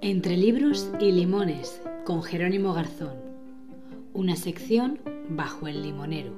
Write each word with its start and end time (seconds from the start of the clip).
Entre 0.00 0.36
libros 0.36 0.88
y 1.00 1.10
limones, 1.10 1.82
con 2.04 2.22
Jerónimo 2.22 2.72
Garzón. 2.74 3.16
Una 4.12 4.36
sección 4.36 5.00
bajo 5.30 5.66
el 5.66 5.82
limonero. 5.82 6.32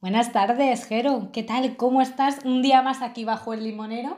Buenas 0.00 0.32
tardes, 0.32 0.84
Jero. 0.86 1.30
¿Qué 1.32 1.44
tal? 1.44 1.76
¿Cómo 1.76 2.02
estás? 2.02 2.44
Un 2.44 2.62
día 2.62 2.82
más 2.82 3.02
aquí 3.02 3.24
bajo 3.24 3.54
el 3.54 3.62
limonero. 3.62 4.16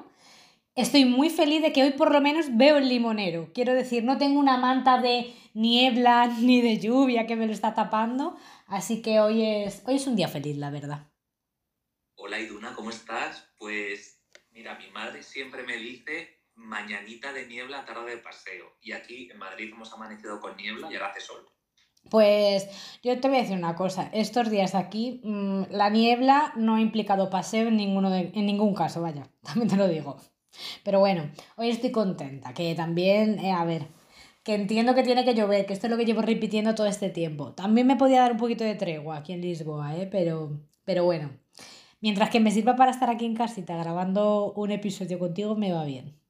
Estoy 0.76 1.04
muy 1.04 1.28
feliz 1.28 1.60
de 1.60 1.72
que 1.72 1.82
hoy 1.82 1.90
por 1.90 2.10
lo 2.10 2.22
menos 2.22 2.56
veo 2.56 2.78
el 2.78 2.88
limonero. 2.88 3.50
Quiero 3.52 3.74
decir, 3.74 4.02
no 4.02 4.16
tengo 4.16 4.40
una 4.40 4.56
manta 4.56 5.02
de 5.02 5.34
niebla 5.52 6.26
ni 6.40 6.62
de 6.62 6.78
lluvia 6.78 7.26
que 7.26 7.36
me 7.36 7.46
lo 7.46 7.52
está 7.52 7.74
tapando. 7.74 8.36
Así 8.66 9.02
que 9.02 9.20
hoy 9.20 9.44
es, 9.44 9.82
hoy 9.86 9.96
es 9.96 10.06
un 10.06 10.16
día 10.16 10.28
feliz, 10.28 10.56
la 10.56 10.70
verdad. 10.70 11.08
Hola 12.20 12.40
Iduna, 12.40 12.74
¿cómo 12.74 12.90
estás? 12.90 13.48
Pues 13.58 14.20
Mira, 14.50 14.76
mi 14.76 14.90
madre 14.90 15.22
siempre 15.22 15.62
me 15.62 15.76
dice 15.76 16.40
mañanita 16.56 17.32
de 17.32 17.46
niebla, 17.46 17.84
tarde 17.84 18.10
de 18.10 18.18
paseo. 18.18 18.66
Y 18.82 18.90
aquí 18.90 19.30
en 19.30 19.38
Madrid 19.38 19.70
hemos 19.72 19.92
amanecido 19.92 20.40
con 20.40 20.56
niebla 20.56 20.90
y 20.90 20.96
ahora 20.96 21.10
hace 21.10 21.20
sol. 21.20 21.48
Pues 22.10 22.66
yo 23.04 23.20
te 23.20 23.28
voy 23.28 23.36
a 23.36 23.42
decir 23.42 23.56
una 23.56 23.76
cosa, 23.76 24.10
estos 24.12 24.50
días 24.50 24.74
aquí 24.74 25.20
mm, 25.22 25.66
la 25.70 25.90
niebla 25.90 26.52
no 26.56 26.74
ha 26.74 26.80
implicado 26.80 27.30
paseo 27.30 27.68
en, 27.68 27.76
ningún 27.76 28.74
caso, 28.74 29.00
vaya, 29.00 29.30
también 29.44 29.68
te 29.68 29.76
lo 29.76 29.86
digo. 29.86 30.16
Pero 30.82 30.98
bueno, 30.98 31.30
hoy 31.54 31.70
estoy 31.70 31.92
contenta, 31.92 32.52
que 32.52 32.74
también, 32.74 33.38
eh, 33.38 33.52
a 33.52 33.64
ver, 33.64 33.86
que 34.42 34.54
entiendo 34.54 34.96
que 34.96 35.04
tiene 35.04 35.24
que 35.24 35.34
llover, 35.34 35.66
que 35.66 35.72
esto 35.72 35.86
es 35.86 35.90
lo 35.92 35.96
que 35.96 36.04
llevo 36.04 36.22
repitiendo 36.22 36.74
todo 36.74 36.88
este 36.88 37.10
tiempo. 37.10 37.52
También 37.54 37.86
me 37.86 37.94
podía 37.94 38.22
dar 38.22 38.32
un 38.32 38.38
poquito 38.38 38.64
de 38.64 38.74
tregua 38.74 39.18
aquí 39.18 39.34
en 39.34 39.40
Lisboa, 39.40 39.96
¿eh? 39.96 40.08
pero, 40.10 40.60
pero 40.84 41.04
bueno, 41.04 41.30
Mientras 42.00 42.30
que 42.30 42.40
me 42.40 42.50
sirva 42.50 42.76
para 42.76 42.92
estar 42.92 43.10
aquí 43.10 43.24
en 43.24 43.34
casita 43.34 43.76
grabando 43.76 44.52
un 44.52 44.70
episodio 44.70 45.18
contigo, 45.18 45.56
me 45.56 45.72
va 45.72 45.84
bien. 45.84 46.20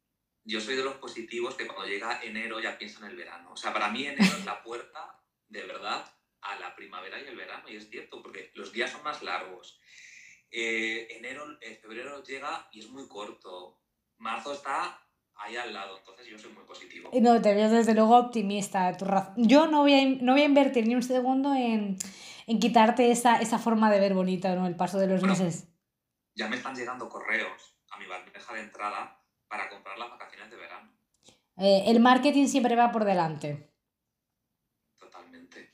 Yo 0.44 0.60
soy 0.60 0.76
de 0.76 0.84
los 0.84 0.94
positivos 0.94 1.54
que 1.56 1.66
cuando 1.66 1.86
llega 1.86 2.22
enero 2.22 2.58
ya 2.58 2.78
pienso 2.78 3.04
en 3.04 3.10
el 3.10 3.16
verano. 3.16 3.52
O 3.52 3.56
sea, 3.56 3.72
para 3.72 3.90
mí 3.90 4.06
enero 4.06 4.22
es 4.38 4.44
la 4.46 4.62
puerta, 4.64 5.22
de 5.48 5.62
verdad, 5.64 6.04
a 6.40 6.58
la 6.58 6.74
primavera 6.74 7.20
y 7.20 7.26
el 7.26 7.36
verano. 7.36 7.68
Y 7.68 7.76
es 7.76 7.90
cierto, 7.90 8.22
porque 8.22 8.50
los 8.54 8.72
días 8.72 8.90
son 8.90 9.02
más 9.02 9.22
largos. 9.22 9.78
Eh, 10.50 11.06
enero, 11.10 11.44
eh, 11.60 11.78
febrero 11.82 12.22
llega 12.22 12.66
y 12.72 12.80
es 12.80 12.88
muy 12.88 13.06
corto. 13.06 13.78
Marzo 14.16 14.54
está 14.54 15.06
ahí 15.34 15.56
al 15.56 15.72
lado, 15.72 15.98
entonces 15.98 16.26
yo 16.26 16.38
soy 16.38 16.52
muy 16.52 16.64
positivo. 16.64 17.10
No, 17.12 17.40
te 17.42 17.54
veo 17.54 17.68
desde 17.68 17.94
luego 17.94 18.16
optimista. 18.16 18.96
Yo 19.36 19.66
no 19.66 19.82
voy, 19.82 19.94
a, 19.94 20.04
no 20.22 20.32
voy 20.32 20.42
a 20.42 20.46
invertir 20.46 20.86
ni 20.86 20.94
un 20.94 21.02
segundo 21.02 21.54
en 21.54 21.98
en 22.48 22.60
quitarte 22.60 23.10
esa, 23.10 23.40
esa 23.40 23.58
forma 23.58 23.90
de 23.90 24.00
ver 24.00 24.14
bonita, 24.14 24.54
¿no? 24.54 24.66
El 24.66 24.74
paso 24.74 24.98
de 24.98 25.06
los 25.06 25.22
meses. 25.22 25.68
Ya 26.34 26.48
me 26.48 26.56
están 26.56 26.74
llegando 26.74 27.06
correos 27.06 27.76
a 27.90 27.98
mi 27.98 28.06
bandeja 28.06 28.54
de 28.54 28.60
entrada 28.60 29.22
para 29.48 29.68
comprar 29.68 29.98
las 29.98 30.08
vacaciones 30.08 30.50
de 30.50 30.56
verano. 30.56 30.90
Eh, 31.58 31.84
el 31.88 32.00
marketing 32.00 32.46
siempre 32.46 32.74
va 32.74 32.90
por 32.90 33.04
delante. 33.04 33.70
Totalmente. 34.98 35.72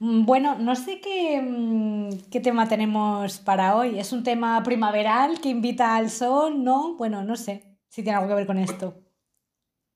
Mm, 0.00 0.26
bueno, 0.26 0.58
no 0.58 0.76
sé 0.76 1.00
qué, 1.00 1.40
mm, 1.40 2.30
qué 2.30 2.40
tema 2.40 2.68
tenemos 2.68 3.38
para 3.38 3.74
hoy. 3.74 3.98
¿Es 3.98 4.12
un 4.12 4.22
tema 4.22 4.62
primaveral 4.62 5.40
que 5.40 5.48
invita 5.48 5.96
al 5.96 6.10
sol? 6.10 6.62
¿No? 6.62 6.94
Bueno, 6.96 7.24
no 7.24 7.36
sé 7.36 7.78
si 7.88 8.02
tiene 8.02 8.18
algo 8.18 8.28
que 8.28 8.34
ver 8.34 8.46
con 8.46 8.58
esto. 8.58 9.00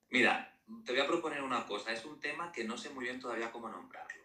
Mira, 0.08 0.58
te 0.82 0.92
voy 0.92 1.00
a 1.02 1.06
proponer 1.06 1.42
una 1.42 1.66
cosa. 1.66 1.92
Es 1.92 2.06
un 2.06 2.18
tema 2.20 2.50
que 2.52 2.64
no 2.64 2.78
sé 2.78 2.88
muy 2.88 3.04
bien 3.04 3.20
todavía 3.20 3.52
cómo 3.52 3.68
nombrarlo. 3.68 4.15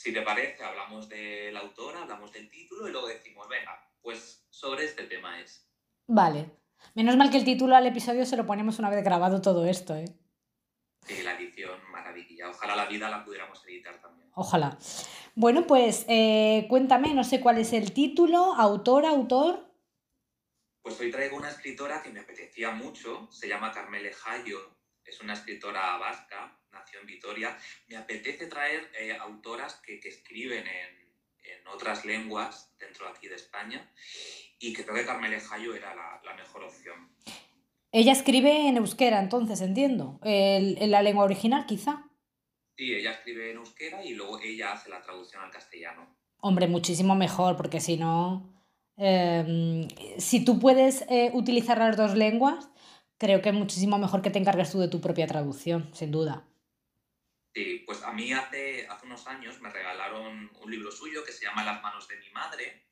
Si 0.00 0.14
te 0.14 0.22
parece, 0.22 0.64
hablamos 0.64 1.10
de 1.10 1.50
la 1.52 1.60
autora, 1.60 2.00
hablamos 2.00 2.32
del 2.32 2.48
título 2.48 2.88
y 2.88 2.90
luego 2.90 3.06
decimos, 3.06 3.46
venga, 3.50 3.86
pues 4.00 4.46
sobre 4.48 4.86
este 4.86 5.04
tema 5.04 5.38
es. 5.38 5.70
Vale. 6.06 6.50
Menos 6.94 7.18
mal 7.18 7.30
que 7.30 7.36
el 7.36 7.44
título 7.44 7.76
al 7.76 7.86
episodio 7.86 8.24
se 8.24 8.38
lo 8.38 8.46
ponemos 8.46 8.78
una 8.78 8.88
vez 8.88 9.04
grabado 9.04 9.42
todo 9.42 9.66
esto, 9.66 9.94
¿eh? 9.94 10.06
Sí, 11.06 11.22
la 11.22 11.34
edición, 11.34 11.78
maravilla. 11.92 12.48
Ojalá 12.48 12.76
la 12.76 12.86
vida 12.86 13.10
la 13.10 13.22
pudiéramos 13.26 13.62
editar 13.66 14.00
también. 14.00 14.30
Ojalá. 14.36 14.78
Bueno, 15.34 15.66
pues 15.66 16.06
eh, 16.08 16.64
cuéntame, 16.70 17.12
no 17.12 17.22
sé 17.22 17.42
cuál 17.42 17.58
es 17.58 17.74
el 17.74 17.92
título, 17.92 18.54
autor, 18.54 19.04
autor. 19.04 19.70
Pues 20.80 20.98
hoy 20.98 21.10
traigo 21.10 21.36
una 21.36 21.50
escritora 21.50 22.02
que 22.02 22.08
me 22.08 22.20
apetecía 22.20 22.70
mucho, 22.70 23.30
se 23.30 23.48
llama 23.48 23.70
Carmele 23.70 24.14
Jayo, 24.14 24.78
es 25.04 25.20
una 25.20 25.34
escritora 25.34 25.98
vasca, 25.98 26.58
nació 26.72 27.00
en 27.00 27.06
Vitoria. 27.06 27.56
Me 27.88 27.96
apetece 27.96 28.46
traer 28.46 28.90
eh, 28.98 29.16
autoras 29.16 29.80
que, 29.84 30.00
escriben 30.04 30.66
en, 30.66 31.00
otras 31.72 32.04
lenguas 32.04 32.74
dentro 32.78 33.06
de 33.06 33.12
aquí 33.12 33.28
de 33.28 33.36
España 33.36 33.88
y 34.58 34.72
que 34.72 34.82
creo 34.84 34.96
que 34.96 35.06
Carmele 35.06 35.38
Jayo 35.38 35.74
era 35.74 35.94
la, 35.94 36.34
mejor 36.34 36.64
opción. 36.64 37.08
Ella 37.92 38.12
escribe 38.12 38.68
en 38.68 38.76
euskera, 38.76 39.20
entonces, 39.20 39.60
entiendo. 39.60 40.18
en 40.24 40.90
la 40.90 41.02
lengua 41.02 41.24
original, 41.24 41.66
quizá. 41.66 42.10
Sí, 42.80 42.94
ella 42.94 43.12
escribe 43.12 43.50
en 43.50 43.58
euskera 43.58 44.02
y 44.02 44.14
luego 44.14 44.40
ella 44.40 44.72
hace 44.72 44.88
la 44.88 45.02
traducción 45.02 45.42
al 45.42 45.50
castellano. 45.50 46.16
Hombre, 46.40 46.66
muchísimo 46.66 47.14
mejor, 47.14 47.56
porque 47.58 47.78
si 47.78 47.98
no. 47.98 48.50
Em, 48.96 49.86
si 50.18 50.44
tú 50.44 50.58
puedes 50.58 51.04
eh, 51.10 51.30
utilizar 51.34 51.76
las 51.76 51.96
dos 51.98 52.14
lenguas, 52.14 52.70
creo 53.18 53.42
que 53.42 53.50
es 53.50 53.54
muchísimo 53.54 53.98
mejor 53.98 54.22
que 54.22 54.30
te 54.30 54.38
encargues 54.38 54.72
tú 54.72 54.78
de 54.78 54.88
tu 54.88 55.02
propia 55.02 55.26
traducción, 55.26 55.90
sin 55.92 56.10
duda. 56.10 56.46
Sí, 57.52 57.82
pues 57.84 58.02
a 58.02 58.12
mí 58.12 58.32
hace, 58.32 58.86
hace 58.86 59.06
unos 59.06 59.26
años 59.26 59.60
me 59.60 59.70
regalaron 59.70 60.50
un 60.54 60.70
libro 60.70 60.92
suyo 60.92 61.24
que 61.24 61.32
se 61.32 61.44
llama 61.44 61.64
Las 61.64 61.82
manos 61.82 62.06
de 62.06 62.16
mi 62.16 62.30
madre. 62.30 62.86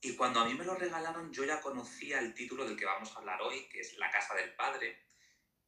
Y 0.00 0.16
cuando 0.16 0.40
a 0.40 0.44
mí 0.44 0.54
me 0.54 0.64
lo 0.64 0.74
regalaron, 0.74 1.32
yo 1.32 1.44
ya 1.44 1.60
conocía 1.60 2.18
el 2.18 2.34
título 2.34 2.64
del 2.64 2.76
que 2.76 2.84
vamos 2.86 3.12
a 3.12 3.18
hablar 3.20 3.40
hoy, 3.40 3.68
que 3.68 3.80
es 3.80 3.96
La 3.98 4.10
casa 4.10 4.34
del 4.34 4.52
padre, 4.54 5.04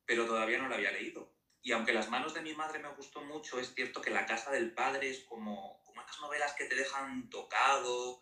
pero 0.05 0.27
todavía 0.27 0.59
no 0.59 0.69
lo 0.69 0.75
había 0.75 0.91
leído. 0.91 1.37
Y 1.63 1.71
aunque 1.71 1.93
Las 1.93 2.11
manos 2.11 2.35
de 2.35 2.43
mi 2.43 2.53
madre 2.53 2.81
me 2.81 2.93
gustó 2.95 3.23
mucho, 3.23 3.61
es 3.61 3.73
cierto 3.75 4.01
que 4.01 4.11
La 4.11 4.27
casa 4.27 4.51
del 4.51 4.75
padre 4.75 5.11
es 5.11 5.21
como, 5.21 5.81
como 5.85 6.03
esas 6.03 6.19
novelas 6.21 6.55
que 6.55 6.65
te 6.65 6.75
dejan 6.75 7.31
tocado 7.31 8.21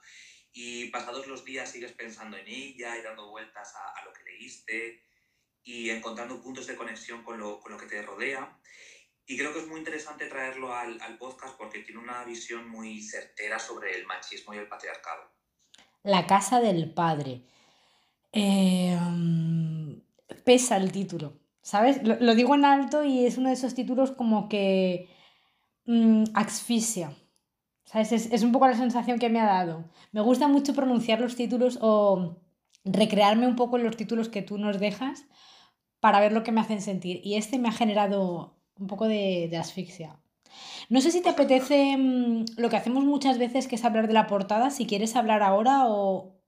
y 0.53 0.91
pasados 0.91 1.27
los 1.27 1.47
días 1.47 1.71
sigues 1.71 1.93
pensando 1.93 2.37
en 2.37 2.47
ella 2.47 2.99
y 2.99 3.03
dando 3.03 3.31
vueltas 3.31 3.75
a, 3.75 3.99
a 3.99 4.05
lo 4.05 4.13
que 4.13 4.23
leíste 4.25 5.03
y 5.63 5.89
encontrando 5.89 6.43
puntos 6.43 6.67
de 6.67 6.77
conexión 6.77 7.23
con 7.23 7.39
lo, 7.39 7.59
con 7.59 7.73
lo 7.73 7.79
que 7.79 7.87
te 7.87 8.03
rodea. 8.03 8.59
Y 9.27 9.37
creo 9.37 9.53
que 9.53 9.61
es 9.61 9.69
muy 9.69 9.79
interesante 9.79 10.27
traerlo 10.27 10.75
al, 10.75 11.01
al, 11.01 11.17
podcast 11.17 11.57
porque 11.57 11.81
tiene 11.81 12.01
una 12.01 12.25
visión 12.25 12.69
muy 12.69 13.01
certera 13.03 13.59
sobre 13.59 13.95
el 13.97 14.07
machismo 14.07 14.53
y 14.53 14.59
el 14.59 14.69
patriarcado. 14.69 15.31
La 16.03 16.27
casa 16.27 16.61
del 16.61 16.93
padre. 16.93 17.45
Eh, 18.33 18.99
pesa 20.45 20.77
el 20.77 20.91
título, 20.91 21.39
¿sabes? 21.61 22.03
Lo, 22.03 22.17
lo, 22.19 22.35
digo 22.35 22.55
en 22.55 22.65
alto 22.65 23.05
y 23.05 23.27
es 23.27 23.39
uno 23.39 23.49
de 23.49 23.55
esos 23.55 23.75
títulos 23.75 24.11
como 24.11 24.49
que 24.49 25.09
um, 25.87 26.25
asfixia. 26.35 27.17
¿Sabes? 27.85 28.13
Es, 28.13 28.33
es 28.33 28.43
un 28.43 28.53
poco 28.53 28.67
la 28.67 28.77
sensación 28.77 29.19
que 29.19 29.29
me 29.29 29.41
ha 29.41 29.47
dado. 29.47 29.91
Me 30.13 30.21
gusta 30.21 30.49
mucho 30.49 30.75
pronunciar 30.75 31.21
los 31.21 31.37
títulos 31.37 31.79
o 31.81 32.43
recrearme 32.85 33.47
un 33.47 33.57
poco 33.57 33.77
en 33.77 33.85
los 33.85 33.97
títulos 33.97 34.29
que 34.29 34.43
tú 34.43 34.59
nos 34.59 34.81
dejas 34.81 35.27
para 36.01 36.21
ver 36.21 36.33
lo 36.33 36.43
que 36.43 36.53
me 36.53 36.61
hacen 36.61 36.81
sentir. 36.81 37.21
Y 37.23 37.37
este 37.37 37.59
me 37.59 37.69
ha 37.69 37.73
generado 37.73 38.62
un 38.83 38.89
poco 38.89 39.07
de, 39.09 39.57
asfixia. 39.59 40.19
No 40.89 41.01
sé 41.01 41.11
si 41.11 41.23
te 41.23 41.31
apetece 41.31 41.97
mm, 41.97 42.45
lo 42.59 42.69
que 42.69 42.77
hacemos 42.77 43.05
muchas 43.05 43.39
veces, 43.39 43.69
que 43.69 43.77
es 43.77 43.85
hablar 43.85 44.09
de 44.09 44.13
la 44.13 44.27
portada, 44.27 44.71
si 44.71 44.87
quieres 44.87 45.17
hablar 45.17 45.43
ahora 45.43 45.87
o, 45.87 46.39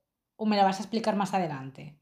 me 0.44 0.56
la 0.56 0.64
vas 0.64 0.78
a 0.78 0.82
explicar 0.82 1.16
más 1.16 1.32
adelante. 1.32 1.96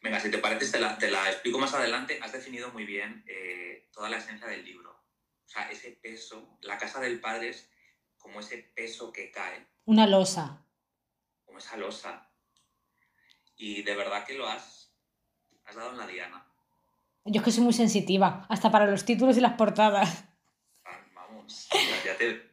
Venga, 0.00 0.18
si 0.20 0.30
te 0.30 0.38
parece, 0.38 0.72
te 0.72 0.80
la, 0.80 0.96
te 0.96 1.10
la 1.10 1.28
explico 1.30 1.58
más 1.58 1.74
adelante. 1.74 2.18
Has 2.22 2.32
definido 2.32 2.70
muy 2.72 2.84
bien 2.86 3.24
eh, 3.28 3.88
toda 3.92 4.08
la 4.08 4.16
esencia 4.16 4.46
del 4.46 4.64
libro. 4.64 4.90
O 4.90 5.48
sea, 5.48 5.70
ese 5.70 5.90
peso, 5.90 6.56
la 6.62 6.78
casa 6.78 6.98
del 7.00 7.20
padre 7.20 7.50
es 7.50 7.68
como 8.16 8.40
ese 8.40 8.58
peso 8.74 9.12
que 9.12 9.30
cae. 9.30 9.66
Una 9.84 10.06
losa. 10.06 10.64
Como 11.44 11.58
esa 11.58 11.76
losa. 11.76 12.30
Y 13.56 13.82
de 13.82 13.94
verdad 13.94 14.24
que 14.24 14.34
lo 14.34 14.46
has, 14.46 14.94
has 15.64 15.76
dado 15.76 15.90
en 15.90 15.98
la 15.98 16.06
diana. 16.06 16.51
Yo 17.24 17.40
es 17.40 17.44
que 17.44 17.52
soy 17.52 17.62
muy 17.62 17.72
sensitiva, 17.72 18.46
hasta 18.48 18.70
para 18.70 18.86
los 18.86 19.04
títulos 19.04 19.36
y 19.36 19.40
las 19.40 19.54
portadas. 19.54 20.24
Vamos, 21.14 21.68
ya 22.04 22.16
te... 22.16 22.50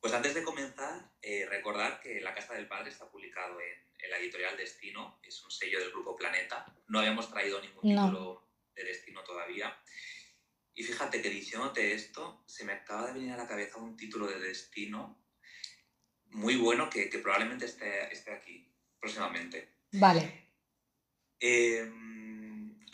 Pues 0.00 0.12
antes 0.12 0.34
de 0.34 0.42
comenzar, 0.42 1.10
eh, 1.22 1.46
recordar 1.48 2.00
que 2.00 2.20
La 2.20 2.34
Casa 2.34 2.54
del 2.54 2.68
Padre 2.68 2.90
está 2.90 3.08
publicado 3.10 3.58
en, 3.60 4.10
la 4.10 4.18
editorial 4.18 4.56
Destino, 4.56 5.18
es 5.22 5.44
un 5.44 5.50
sello 5.50 5.80
del 5.80 5.90
grupo 5.90 6.16
Planeta. 6.16 6.64
No 6.86 7.00
habíamos 7.00 7.30
traído 7.30 7.60
ningún 7.60 7.82
título 7.82 8.48
de 8.74 8.84
Destino 8.84 9.22
todavía. 9.22 9.76
Y 10.74 10.82
fíjate 10.82 11.20
que 11.20 11.28
diciéndote 11.28 11.92
esto, 11.92 12.42
se 12.46 12.64
me 12.64 12.72
acaba 12.72 13.08
de 13.08 13.12
venir 13.14 13.32
a 13.32 13.36
la 13.36 13.46
cabeza 13.46 13.78
un 13.78 13.96
título 13.96 14.26
de 14.26 14.38
Destino 14.38 15.18
muy 16.30 16.56
bueno 16.56 16.88
que, 16.88 17.10
que 17.10 17.18
probablemente 17.18 17.66
esté, 17.66 18.10
esté 18.12 18.32
aquí 18.32 18.72
próximamente. 18.98 19.74
Vale. 19.92 20.48
Eh, 21.40 21.90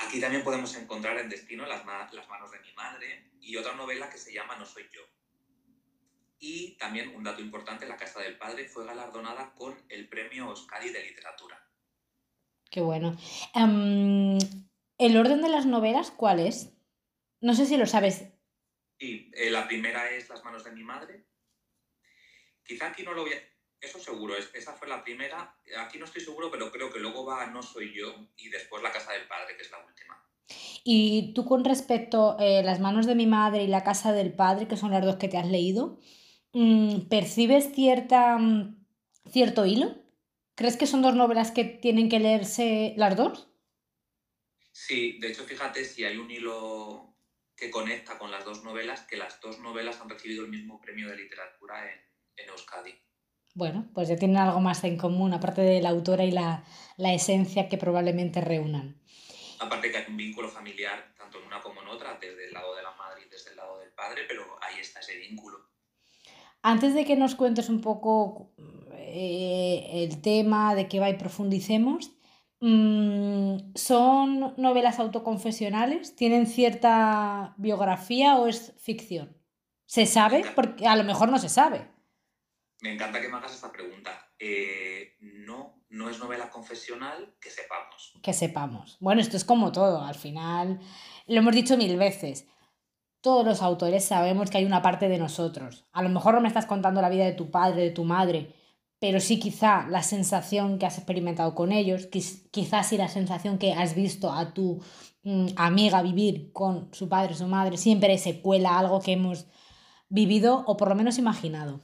Aquí 0.06 0.20
también 0.20 0.44
podemos 0.44 0.74
encontrar 0.76 1.18
en 1.18 1.28
Destino 1.28 1.66
las, 1.66 1.84
las 2.12 2.28
manos 2.28 2.50
de 2.50 2.60
mi 2.60 2.72
madre 2.72 3.30
y 3.40 3.56
otra 3.56 3.74
novela 3.74 4.10
que 4.10 4.18
se 4.18 4.32
llama 4.32 4.56
No 4.56 4.66
soy 4.66 4.84
yo. 4.92 5.02
Y 6.38 6.76
también 6.76 7.14
un 7.16 7.24
dato 7.24 7.40
importante, 7.40 7.86
La 7.86 7.96
Casa 7.96 8.20
del 8.20 8.36
Padre 8.36 8.68
fue 8.68 8.84
galardonada 8.84 9.54
con 9.54 9.82
el 9.88 10.08
premio 10.08 10.50
Oscari 10.50 10.90
de 10.90 11.02
Literatura. 11.02 11.66
Qué 12.70 12.80
bueno. 12.80 13.16
Em, 13.54 14.38
¿El 14.98 15.16
orden 15.16 15.40
de 15.40 15.48
las 15.48 15.64
novelas 15.64 16.10
cuál 16.10 16.40
es? 16.40 16.72
No 17.40 17.54
sé 17.54 17.66
si 17.66 17.76
lo 17.76 17.86
sabes. 17.86 18.26
Sí, 18.98 19.30
eh, 19.34 19.50
la 19.50 19.66
primera 19.66 20.10
es 20.10 20.28
Las 20.28 20.44
manos 20.44 20.64
de 20.64 20.72
mi 20.72 20.82
madre. 20.82 21.24
Quizá 22.62 22.88
aquí 22.88 23.02
no 23.02 23.12
lo 23.12 23.22
voy 23.22 23.32
a... 23.32 23.53
Eso 23.84 23.98
seguro, 23.98 24.34
esa 24.36 24.72
fue 24.72 24.88
la 24.88 25.04
primera. 25.04 25.54
Aquí 25.78 25.98
no 25.98 26.06
estoy 26.06 26.22
seguro, 26.22 26.50
pero 26.50 26.72
creo 26.72 26.90
que 26.90 26.98
luego 26.98 27.24
va 27.26 27.46
No 27.46 27.62
soy 27.62 27.92
yo 27.94 28.14
y 28.36 28.48
después 28.48 28.82
La 28.82 28.92
casa 28.92 29.12
del 29.12 29.26
padre, 29.26 29.56
que 29.56 29.62
es 29.62 29.70
la 29.70 29.84
última. 29.84 30.24
Y 30.84 31.34
tú 31.34 31.44
con 31.44 31.64
respecto 31.64 32.38
a 32.38 32.44
eh, 32.44 32.62
Las 32.62 32.80
manos 32.80 33.06
de 33.06 33.14
mi 33.14 33.26
madre 33.26 33.62
y 33.62 33.66
La 33.66 33.84
casa 33.84 34.12
del 34.12 34.32
padre, 34.32 34.68
que 34.68 34.76
son 34.76 34.90
las 34.90 35.04
dos 35.04 35.16
que 35.16 35.28
te 35.28 35.36
has 35.36 35.46
leído, 35.46 36.00
mm, 36.52 37.08
¿percibes 37.08 37.72
cierta, 37.74 38.38
mm, 38.38 38.86
cierto 39.30 39.66
hilo? 39.66 40.02
¿Crees 40.54 40.76
que 40.76 40.86
son 40.86 41.02
dos 41.02 41.14
novelas 41.14 41.50
que 41.50 41.64
tienen 41.64 42.08
que 42.08 42.20
leerse 42.20 42.94
las 42.96 43.16
dos? 43.16 43.50
Sí, 44.72 45.18
de 45.18 45.28
hecho, 45.28 45.44
fíjate 45.44 45.84
si 45.84 46.04
hay 46.04 46.16
un 46.16 46.30
hilo 46.30 47.14
que 47.56 47.70
conecta 47.70 48.18
con 48.18 48.30
las 48.30 48.44
dos 48.44 48.64
novelas, 48.64 49.02
que 49.02 49.16
las 49.16 49.40
dos 49.40 49.58
novelas 49.58 50.00
han 50.00 50.08
recibido 50.08 50.44
el 50.44 50.50
mismo 50.50 50.80
premio 50.80 51.08
de 51.08 51.16
literatura 51.16 51.92
en, 51.92 52.00
en 52.36 52.48
Euskadi. 52.48 52.94
Bueno, 53.54 53.86
pues 53.94 54.08
ya 54.08 54.16
tienen 54.16 54.36
algo 54.36 54.60
más 54.60 54.82
en 54.82 54.96
común, 54.98 55.32
aparte 55.32 55.62
de 55.62 55.80
la 55.80 55.90
autora 55.90 56.24
y 56.24 56.32
la, 56.32 56.64
esencia 56.98 57.68
que 57.68 57.78
probablemente 57.78 58.40
reúnan. 58.40 59.00
Aparte 59.60 59.92
que 59.92 59.98
hay 59.98 60.04
un 60.08 60.16
vínculo 60.16 60.48
familiar, 60.48 61.14
tanto 61.16 61.38
en 61.38 61.46
una 61.46 61.60
como 61.62 61.80
en 61.80 61.88
otra, 61.88 62.18
desde 62.20 62.48
el 62.48 62.52
lado 62.52 62.74
de 62.74 62.82
la 62.82 62.90
madre 62.96 63.22
y 63.24 63.30
desde 63.30 63.50
el 63.50 63.56
lado 63.56 63.78
del 63.78 63.90
padre, 63.90 64.22
pero 64.26 64.42
ahí 64.60 64.80
está 64.80 64.98
ese 64.98 65.16
vínculo. 65.16 65.58
Antes 66.62 66.94
de 66.94 67.04
que 67.04 67.14
nos 67.14 67.36
cuentes 67.36 67.68
un 67.68 67.80
poco 67.80 68.52
eh, 68.96 69.88
el 69.92 70.20
tema, 70.20 70.74
de 70.74 70.88
qué 70.88 70.98
va 70.98 71.08
y 71.08 71.16
profundicemos, 71.16 72.10
mm, 72.58 73.74
¿son 73.76 74.54
novelas 74.56 74.98
autoconfesionales? 74.98 76.16
¿Tienen 76.16 76.48
cierta 76.48 77.54
biografía 77.56 78.36
o 78.36 78.48
es 78.48 78.72
ficción? 78.78 79.36
¿Se 79.86 80.06
sabe? 80.06 80.44
Porque 80.56 80.88
a 80.88 80.96
lo 80.96 81.04
mejor 81.04 81.30
no 81.30 81.38
se 81.38 81.48
sabe. 81.48 81.93
Me 82.84 82.92
encanta 82.92 83.18
que 83.18 83.30
me 83.30 83.38
hagas 83.38 83.54
esta 83.54 83.72
pregunta. 83.72 84.10
Eh, 84.38 85.14
no, 85.20 85.80
no 85.88 86.10
es 86.10 86.18
novela 86.18 86.50
confesional 86.50 87.34
que 87.40 87.48
sepamos. 87.48 88.12
Que 88.22 88.34
sepamos. 88.34 88.98
Bueno, 89.00 89.22
esto 89.22 89.38
es 89.38 89.44
como 89.46 89.72
todo. 89.72 90.02
Al 90.02 90.14
final, 90.14 90.80
lo 91.26 91.38
hemos 91.38 91.54
dicho 91.54 91.78
mil 91.78 91.96
veces. 91.96 92.46
Todos 93.22 93.46
los 93.46 93.62
autores 93.62 94.04
sabemos 94.04 94.50
que 94.50 94.58
hay 94.58 94.66
una 94.66 94.82
parte 94.82 95.08
de 95.08 95.16
nosotros. 95.16 95.86
A 95.92 96.02
lo 96.02 96.10
mejor 96.10 96.34
no 96.34 96.42
me 96.42 96.48
estás 96.48 96.66
contando 96.66 97.00
la 97.00 97.08
vida 97.08 97.24
de 97.24 97.32
tu 97.32 97.50
padre, 97.50 97.84
de 97.84 97.90
tu 97.90 98.04
madre, 98.04 98.54
pero 98.98 99.18
sí 99.18 99.40
quizá 99.40 99.86
la 99.88 100.02
sensación 100.02 100.78
que 100.78 100.84
has 100.84 100.98
experimentado 100.98 101.54
con 101.54 101.72
ellos, 101.72 102.08
quizás 102.50 102.86
sí 102.86 102.98
la 102.98 103.08
sensación 103.08 103.56
que 103.56 103.72
has 103.72 103.94
visto 103.94 104.30
a 104.30 104.52
tu 104.52 104.82
mm, 105.22 105.46
amiga 105.56 106.02
vivir 106.02 106.52
con 106.52 106.92
su 106.92 107.08
padre, 107.08 107.32
su 107.32 107.46
madre, 107.46 107.78
siempre 107.78 108.18
se 108.18 108.42
cuela 108.42 108.78
algo 108.78 109.00
que 109.00 109.12
hemos 109.12 109.46
vivido 110.10 110.64
o 110.66 110.76
por 110.76 110.90
lo 110.90 110.94
menos 110.94 111.16
imaginado 111.16 111.80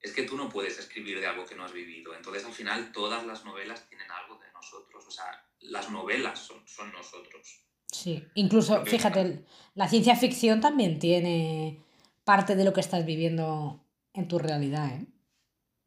es 0.00 0.12
que 0.12 0.22
tú 0.22 0.36
no 0.36 0.48
puedes 0.48 0.78
escribir 0.78 1.20
de 1.20 1.26
algo 1.26 1.44
que 1.44 1.54
no 1.54 1.64
has 1.64 1.72
vivido. 1.72 2.14
Entonces, 2.14 2.44
al 2.44 2.52
final, 2.52 2.92
todas 2.92 3.26
las 3.26 3.44
novelas 3.44 3.88
tienen 3.88 4.10
algo 4.10 4.38
de 4.38 4.50
nosotros. 4.52 5.04
O 5.06 5.10
sea, 5.10 5.44
las 5.60 5.90
novelas 5.90 6.38
son, 6.38 6.66
son 6.66 6.92
nosotros. 6.92 7.64
Sí, 7.90 8.24
incluso, 8.34 8.84
fíjate, 8.84 9.44
la 9.74 9.88
ciencia 9.88 10.14
ficción 10.14 10.60
también 10.60 10.98
tiene 10.98 11.82
parte 12.24 12.54
de 12.54 12.64
lo 12.64 12.72
que 12.72 12.80
estás 12.80 13.04
viviendo 13.04 13.84
en 14.12 14.28
tu 14.28 14.38
realidad, 14.38 14.88
¿eh? 14.94 15.06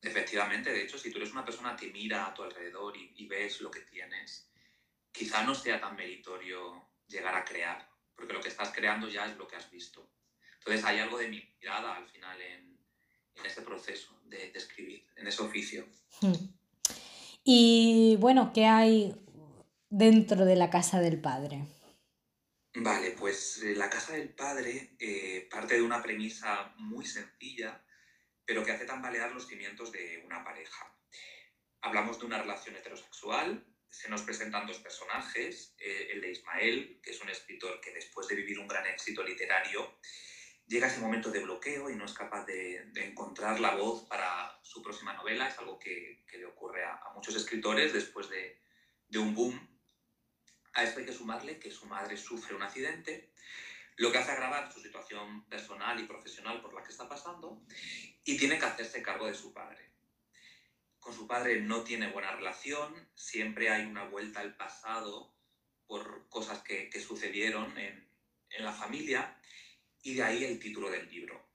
Efectivamente, 0.01 0.71
de 0.71 0.81
hecho, 0.81 0.97
si 0.97 1.11
tú 1.11 1.19
eres 1.19 1.31
una 1.31 1.45
persona 1.45 1.75
que 1.75 1.91
mira 1.91 2.25
a 2.25 2.33
tu 2.33 2.41
alrededor 2.41 2.97
y, 2.97 3.13
y 3.17 3.27
ves 3.27 3.61
lo 3.61 3.69
que 3.69 3.81
tienes, 3.81 4.49
quizá 5.11 5.43
no 5.43 5.53
sea 5.53 5.79
tan 5.79 5.95
meritorio 5.95 6.89
llegar 7.07 7.35
a 7.35 7.45
crear, 7.45 7.87
porque 8.15 8.33
lo 8.33 8.41
que 8.41 8.49
estás 8.49 8.71
creando 8.71 9.07
ya 9.07 9.27
es 9.27 9.37
lo 9.37 9.47
que 9.47 9.57
has 9.57 9.69
visto. 9.69 10.09
Entonces 10.57 10.83
hay 10.85 10.99
algo 10.99 11.19
de 11.19 11.27
mi 11.27 11.55
mirada 11.59 11.95
al 11.95 12.07
final 12.07 12.41
en, 12.41 12.70
en 13.35 13.45
este 13.45 13.61
proceso 13.61 14.19
de, 14.25 14.51
escribir, 14.55 15.05
en 15.15 15.27
ese 15.27 15.41
oficio. 15.41 15.85
Hmm. 16.21 16.33
Y 17.43 18.15
bueno, 18.19 18.51
¿qué 18.53 18.65
hay 18.65 19.15
dentro 19.89 20.45
de 20.45 20.55
la 20.55 20.69
casa 20.69 20.99
del 20.99 21.19
padre? 21.19 21.65
Vale, 22.73 23.11
pues 23.11 23.61
eh, 23.63 23.75
la 23.75 23.89
casa 23.89 24.13
del 24.13 24.29
padre 24.29 24.95
eh, 24.99 25.47
parte 25.51 25.75
de 25.75 25.81
una 25.81 26.01
premisa 26.01 26.73
muy 26.77 27.05
sencilla, 27.05 27.83
pero 28.45 28.63
que 28.63 28.71
hace 28.71 28.85
tambalear 28.85 29.31
los 29.31 29.47
cimientos 29.47 29.91
de 29.91 30.23
una 30.25 30.43
pareja. 30.43 30.95
Hablamos 31.81 32.19
de 32.19 32.27
una 32.27 32.41
relación 32.41 32.75
heterosexual, 32.75 33.65
se 33.89 34.09
nos 34.09 34.21
presentan 34.21 34.65
dos 34.65 34.79
personajes, 34.79 35.75
eh, 35.79 36.11
el 36.13 36.21
de 36.21 36.31
Ismael, 36.31 37.01
que 37.03 37.11
es 37.11 37.21
un 37.21 37.29
escritor 37.29 37.81
que 37.81 37.91
después 37.91 38.27
de 38.27 38.35
vivir 38.35 38.57
un 38.57 38.67
gran 38.67 38.87
éxito 38.87 39.21
literario, 39.21 39.97
llega 40.71 40.87
ese 40.87 41.01
momento 41.01 41.29
de 41.29 41.43
bloqueo 41.43 41.89
y 41.89 41.95
no 41.95 42.05
es 42.05 42.13
capaz 42.13 42.45
de, 42.45 42.89
encontrar 42.95 43.59
la 43.59 43.75
voz 43.75 44.07
para 44.07 44.57
su 44.63 44.81
próxima 44.81 45.13
novela. 45.13 45.49
Es 45.49 45.59
algo 45.59 45.77
que, 45.77 46.23
le 46.31 46.45
ocurre 46.45 46.85
a, 46.85 46.97
muchos 47.13 47.35
escritores 47.35 47.91
después 47.91 48.29
de, 48.29 48.57
un 49.19 49.35
boom. 49.35 49.59
A 50.73 50.83
esto 50.83 51.01
hay 51.01 51.05
que 51.05 51.11
sumarle 51.11 51.59
que 51.59 51.71
su 51.71 51.85
madre 51.87 52.15
sufre 52.15 52.55
un 52.55 52.63
accidente, 52.63 53.33
lo 53.97 54.13
que 54.13 54.19
hace 54.19 54.31
agravar 54.31 54.71
su 54.71 54.79
situación 54.79 55.43
personal 55.49 55.99
y 55.99 56.07
profesional 56.07 56.61
por 56.61 56.73
la 56.73 56.81
que 56.81 56.91
está 56.91 57.09
pasando 57.09 57.61
y 58.23 58.37
tiene 58.37 58.57
que 58.57 58.65
hacerse 58.65 59.03
cargo 59.03 59.27
de 59.27 59.33
su 59.33 59.53
padre. 59.53 59.91
Con 61.01 61.13
su 61.13 61.27
padre 61.27 61.59
no 61.59 61.83
tiene 61.83 62.13
buena 62.13 62.31
relación, 62.31 63.09
siempre 63.13 63.69
hay 63.69 63.85
una 63.85 64.05
vuelta 64.05 64.39
al 64.39 64.55
pasado 64.55 65.35
por 65.85 66.29
cosas 66.29 66.61
que, 66.61 66.89
sucedieron 67.01 67.77
en, 67.77 68.07
en 68.51 68.63
la 68.63 68.71
familia 68.71 69.37
y 70.03 70.15
de 70.15 70.23
ahí 70.23 70.43
el 70.43 70.59
título 70.59 70.89
del 70.89 71.09
libro. 71.09 71.47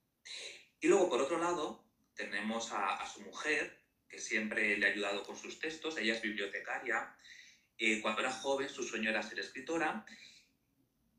Y 0.81 0.89
luego, 0.89 1.09
por 1.09 1.21
otro 1.21 1.39
lado, 1.39 1.85
tenemos 2.15 2.71
a, 2.73 3.05
su 3.07 3.21
mujer, 3.23 3.83
que 4.09 4.19
siempre 4.19 4.77
le 4.79 4.87
ha 4.87 4.91
ayudado 4.91 5.23
con 5.25 5.37
sus 5.37 5.59
textos, 5.59 5.97
ella 5.99 6.15
es 6.15 6.23
bibliotecaria. 6.23 7.17
Eh, 7.79 8.01
cuando 8.01 8.21
era 8.21 8.33
joven, 8.33 8.69
su 8.69 8.83
sueño 8.83 9.11
era 9.11 9.23
ser 9.23 9.39
escritora 9.41 10.07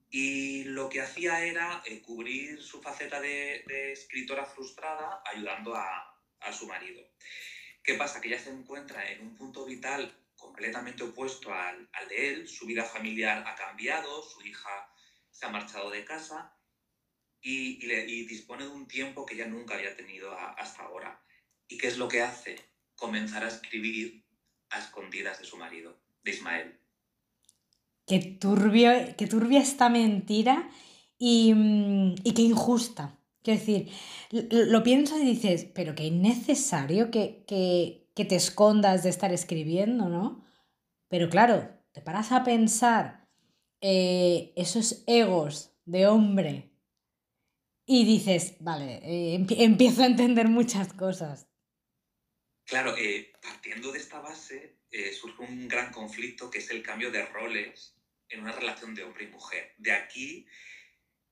y 0.09 0.63
lo 0.63 0.89
que 0.89 1.01
hacía 1.01 1.44
era 1.44 1.83
eh, 1.85 2.01
cubrir 2.01 2.62
su 2.63 2.81
faceta 2.81 3.19
de, 3.19 3.91
escritora 3.91 4.45
frustrada 4.45 5.21
ayudando 5.25 5.75
a, 5.75 6.18
a, 6.39 6.53
su 6.53 6.65
marido. 6.65 7.06
¿Qué 7.83 7.95
pasa? 7.95 8.21
Que 8.21 8.30
ella 8.30 8.39
se 8.39 8.50
encuentra 8.50 9.12
en 9.12 9.21
un 9.21 9.35
punto 9.35 9.66
vital 9.66 10.18
completamente 10.35 11.04
opuesto 11.04 11.54
al, 11.54 11.90
al 11.92 12.07
de 12.07 12.30
él, 12.30 12.47
su 12.47 12.66
vida 12.66 12.85
familiar 12.85 13.44
ha 13.45 13.56
cambiado, 13.56 14.23
su 14.23 14.42
hija 14.42 14.94
se 15.30 15.45
ha 15.45 15.49
marchado 15.49 15.90
de 15.90 16.06
casa 16.06 16.56
y, 17.41 18.25
dispone 18.25 18.63
de 18.63 18.69
un 18.69 18.87
tiempo 18.87 19.25
que 19.25 19.35
ya 19.35 19.47
nunca 19.47 19.75
había 19.75 19.95
tenido 19.95 20.31
hasta 20.57 20.83
ahora. 20.83 21.21
¿Y 21.67 21.77
qué 21.77 21.87
es 21.87 21.97
lo 21.97 22.07
que 22.07 22.21
hace? 22.21 22.57
Comenzar 22.95 23.44
a 23.44 23.47
escribir 23.47 24.25
a 24.69 24.79
escondidas 24.79 25.39
de 25.39 25.45
su 25.45 25.57
marido, 25.57 25.99
de 26.23 26.31
Ismael. 26.31 26.79
Qué, 28.06 28.19
turbio, 28.19 28.91
qué 29.17 29.27
turbia 29.27 29.61
esta 29.61 29.89
mentira 29.89 30.69
y, 31.17 31.53
qué 32.35 32.41
injusta. 32.41 33.19
Quiero 33.44 33.59
decir, 33.59 33.91
lo, 34.31 34.83
piensas 34.83 35.21
y 35.21 35.25
dices, 35.25 35.65
pero 35.73 35.95
qué 35.95 36.06
innecesario 36.06 37.11
que, 37.11 37.45
que, 37.47 38.09
que 38.13 38.25
te 38.25 38.35
escondas 38.35 39.03
de 39.03 39.09
estar 39.09 39.31
escribiendo, 39.31 40.09
¿no? 40.09 40.45
Pero 41.07 41.29
claro, 41.29 41.69
te 41.94 42.01
paras 42.01 42.31
a 42.31 42.44
pensar 42.44 43.27
eh, 43.81 44.53
esos 44.56 45.03
egos 45.07 45.71
de 45.85 46.07
hombre 46.07 46.67
y 47.89 48.03
dices, 48.03 48.57
vale, 48.59 48.99
eh, 49.01 49.45
empiezo 49.59 50.03
a 50.03 50.07
entender 50.07 50.49
muchas 50.49 50.91
cosas. 50.91 51.47
Claro, 52.65 52.97
eh, 52.97 53.31
partiendo 53.41 53.94
de 53.94 53.99
esta 53.99 54.19
base 54.19 54.81
eh, 54.91 55.13
surge 55.13 55.41
un 55.41 55.69
gran 55.69 55.94
conflicto 55.94 56.51
que 56.51 56.57
es 56.57 56.69
el 56.69 56.83
cambio 56.83 57.11
de 57.11 57.25
roles 57.27 57.95
en 58.27 58.41
una 58.41 58.51
relación 58.51 58.94
de 58.94 59.03
hombre 59.03 59.23
y 59.23 59.27
mujer. 59.27 59.73
De 59.77 59.94
aquí 59.94 60.45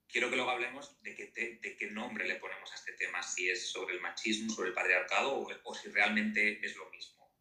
quiero 0.07 0.29
que 0.29 0.37
luego 0.37 0.51
hablemos 0.51 0.97
de 1.03 1.13
qué, 1.13 1.59
de 1.61 1.75
qué 1.75 1.91
nombre 1.91 2.25
le 2.25 2.35
ponemos 2.35 2.71
a 2.71 2.75
este 2.75 2.93
tema, 2.93 3.21
si 3.21 3.49
es 3.49 3.69
sobre 3.69 3.95
el 3.95 4.01
machismo, 4.01 4.49
sobre 4.49 4.69
el 4.69 4.75
patriarcado 4.75 5.35
o, 5.35 5.51
o 5.65 5.75
si 5.75 5.89
realmente 5.89 6.65
es 6.65 6.77
lo 6.77 6.89
mismo. 6.89 7.35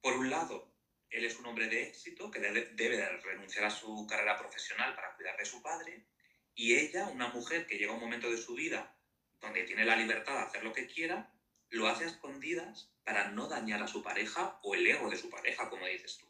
Por 0.00 0.14
un 0.14 0.28
lado, 0.28 0.74
él 1.08 1.24
es 1.24 1.38
un 1.38 1.46
hombre 1.46 1.68
de 1.68 1.84
éxito 1.84 2.32
que 2.32 2.40
debe 2.40 3.08
renunciar 3.18 3.66
a 3.66 3.70
su 3.70 4.08
carrera 4.08 4.36
profesional 4.36 4.96
para 4.96 5.14
cuidar 5.14 5.36
de 5.36 5.44
su 5.44 5.62
padre 5.62 6.08
y 6.56 6.74
ella, 6.74 7.08
una 7.08 7.28
mujer 7.28 7.66
que 7.66 7.76
llega 7.76 7.92
a 7.92 7.94
un 7.94 8.00
momento 8.00 8.30
de 8.30 8.38
su 8.38 8.54
vida 8.54 8.96
donde 9.40 9.62
tiene 9.64 9.84
la 9.84 9.94
libertad 9.94 10.32
de 10.32 10.40
hacer 10.40 10.64
lo 10.64 10.72
que 10.72 10.86
quiera, 10.86 11.30
lo 11.68 11.86
hace 11.86 12.04
a 12.04 12.08
escondidas 12.08 12.90
para 13.04 13.30
no 13.30 13.46
dañar 13.46 13.82
a 13.82 13.86
su 13.86 14.02
pareja 14.02 14.58
o 14.62 14.74
el 14.74 14.86
ego 14.86 15.10
de 15.10 15.18
su 15.18 15.28
pareja, 15.28 15.68
como 15.68 15.86
dices 15.86 16.18
tú. 16.18 16.26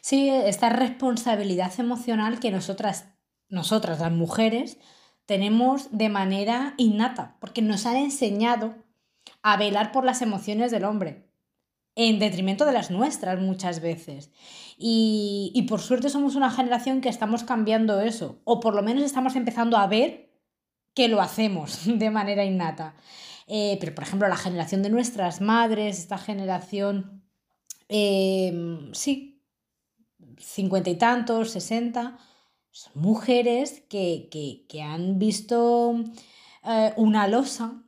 Sí, 0.00 0.30
esta 0.30 0.70
responsabilidad 0.70 1.78
emocional 1.78 2.40
que 2.40 2.50
nosotras, 2.50 3.10
nosotras 3.48 4.00
las 4.00 4.10
mujeres, 4.10 4.78
tenemos 5.26 5.96
de 5.96 6.08
manera 6.08 6.74
innata, 6.78 7.36
porque 7.40 7.60
nos 7.60 7.84
han 7.84 7.96
enseñado 7.96 8.74
a 9.42 9.56
velar 9.58 9.92
por 9.92 10.04
las 10.04 10.22
emociones 10.22 10.70
del 10.70 10.84
hombre, 10.84 11.28
en 11.94 12.18
detrimento 12.18 12.64
de 12.64 12.72
las 12.72 12.90
nuestras 12.90 13.40
muchas 13.40 13.80
veces. 13.80 14.30
Y, 14.78 15.52
y, 15.54 15.62
por 15.62 15.80
suerte 15.80 16.08
somos 16.08 16.34
una 16.34 16.50
generación 16.50 17.00
que 17.00 17.08
estamos 17.08 17.44
cambiando 17.44 18.00
eso, 18.00 18.40
o 18.44 18.60
por 18.60 18.74
lo 18.74 18.82
menos 18.82 19.04
estamos 19.04 19.36
empezando 19.36 19.76
a 19.76 19.86
ver 19.86 20.30
que 20.94 21.08
lo 21.08 21.20
hacemos 21.20 21.80
de 21.86 22.10
manera 22.10 22.44
innata. 22.44 22.96
Eh, 23.46 23.76
pero, 23.80 23.94
por 23.94 24.04
ejemplo, 24.04 24.28
la 24.28 24.36
generación 24.36 24.82
de 24.82 24.90
nuestras 24.90 25.40
madres, 25.40 25.98
esta 25.98 26.18
generación, 26.18 27.22
eh, 27.88 28.88
sí, 28.92 29.44
cincuenta 30.38 30.90
y 30.90 30.96
tantos, 30.96 31.50
sesenta, 31.50 32.18
son 32.70 32.92
mujeres 33.02 33.84
que, 33.90 34.28
que, 34.30 34.64
que 34.68 34.82
han 34.82 35.18
visto 35.18 35.94
eh, 36.64 36.92
una 36.96 37.28
losa 37.28 37.84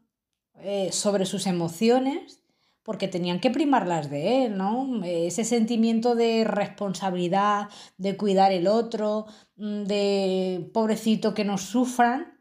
eh, 0.61 0.90
sobre 0.92 1.25
sus 1.25 1.46
emociones 1.46 2.43
porque 2.85 3.09
tenían 3.09 3.41
que 3.41 3.50
primarlas 3.50 4.11
de 4.11 4.45
él, 4.45 4.57
¿no? 4.57 5.03
Ese 5.05 5.45
sentimiento 5.45 6.14
de 6.14 6.45
responsabilidad, 6.45 7.69
de 7.97 8.17
cuidar 8.17 8.53
el 8.53 8.69
otro, 8.69 9.26
mm, 9.57 9.85
de 9.85 10.71
pobrecito 10.73 11.35
que 11.35 11.45
nos 11.45 11.62
sufran, 11.62 12.35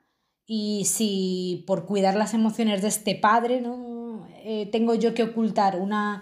y 0.46 0.86
si 0.86 1.64
por 1.66 1.86
cuidar 1.86 2.16
las 2.16 2.34
emociones 2.34 2.82
de 2.82 2.90
este 2.90 3.16
padre, 3.16 3.62
¿no? 3.62 4.28
Eh, 4.44 4.68
tengo 4.72 4.94
yo 4.96 5.14
que 5.14 5.24
ocultar 5.24 5.80
una, 5.80 6.22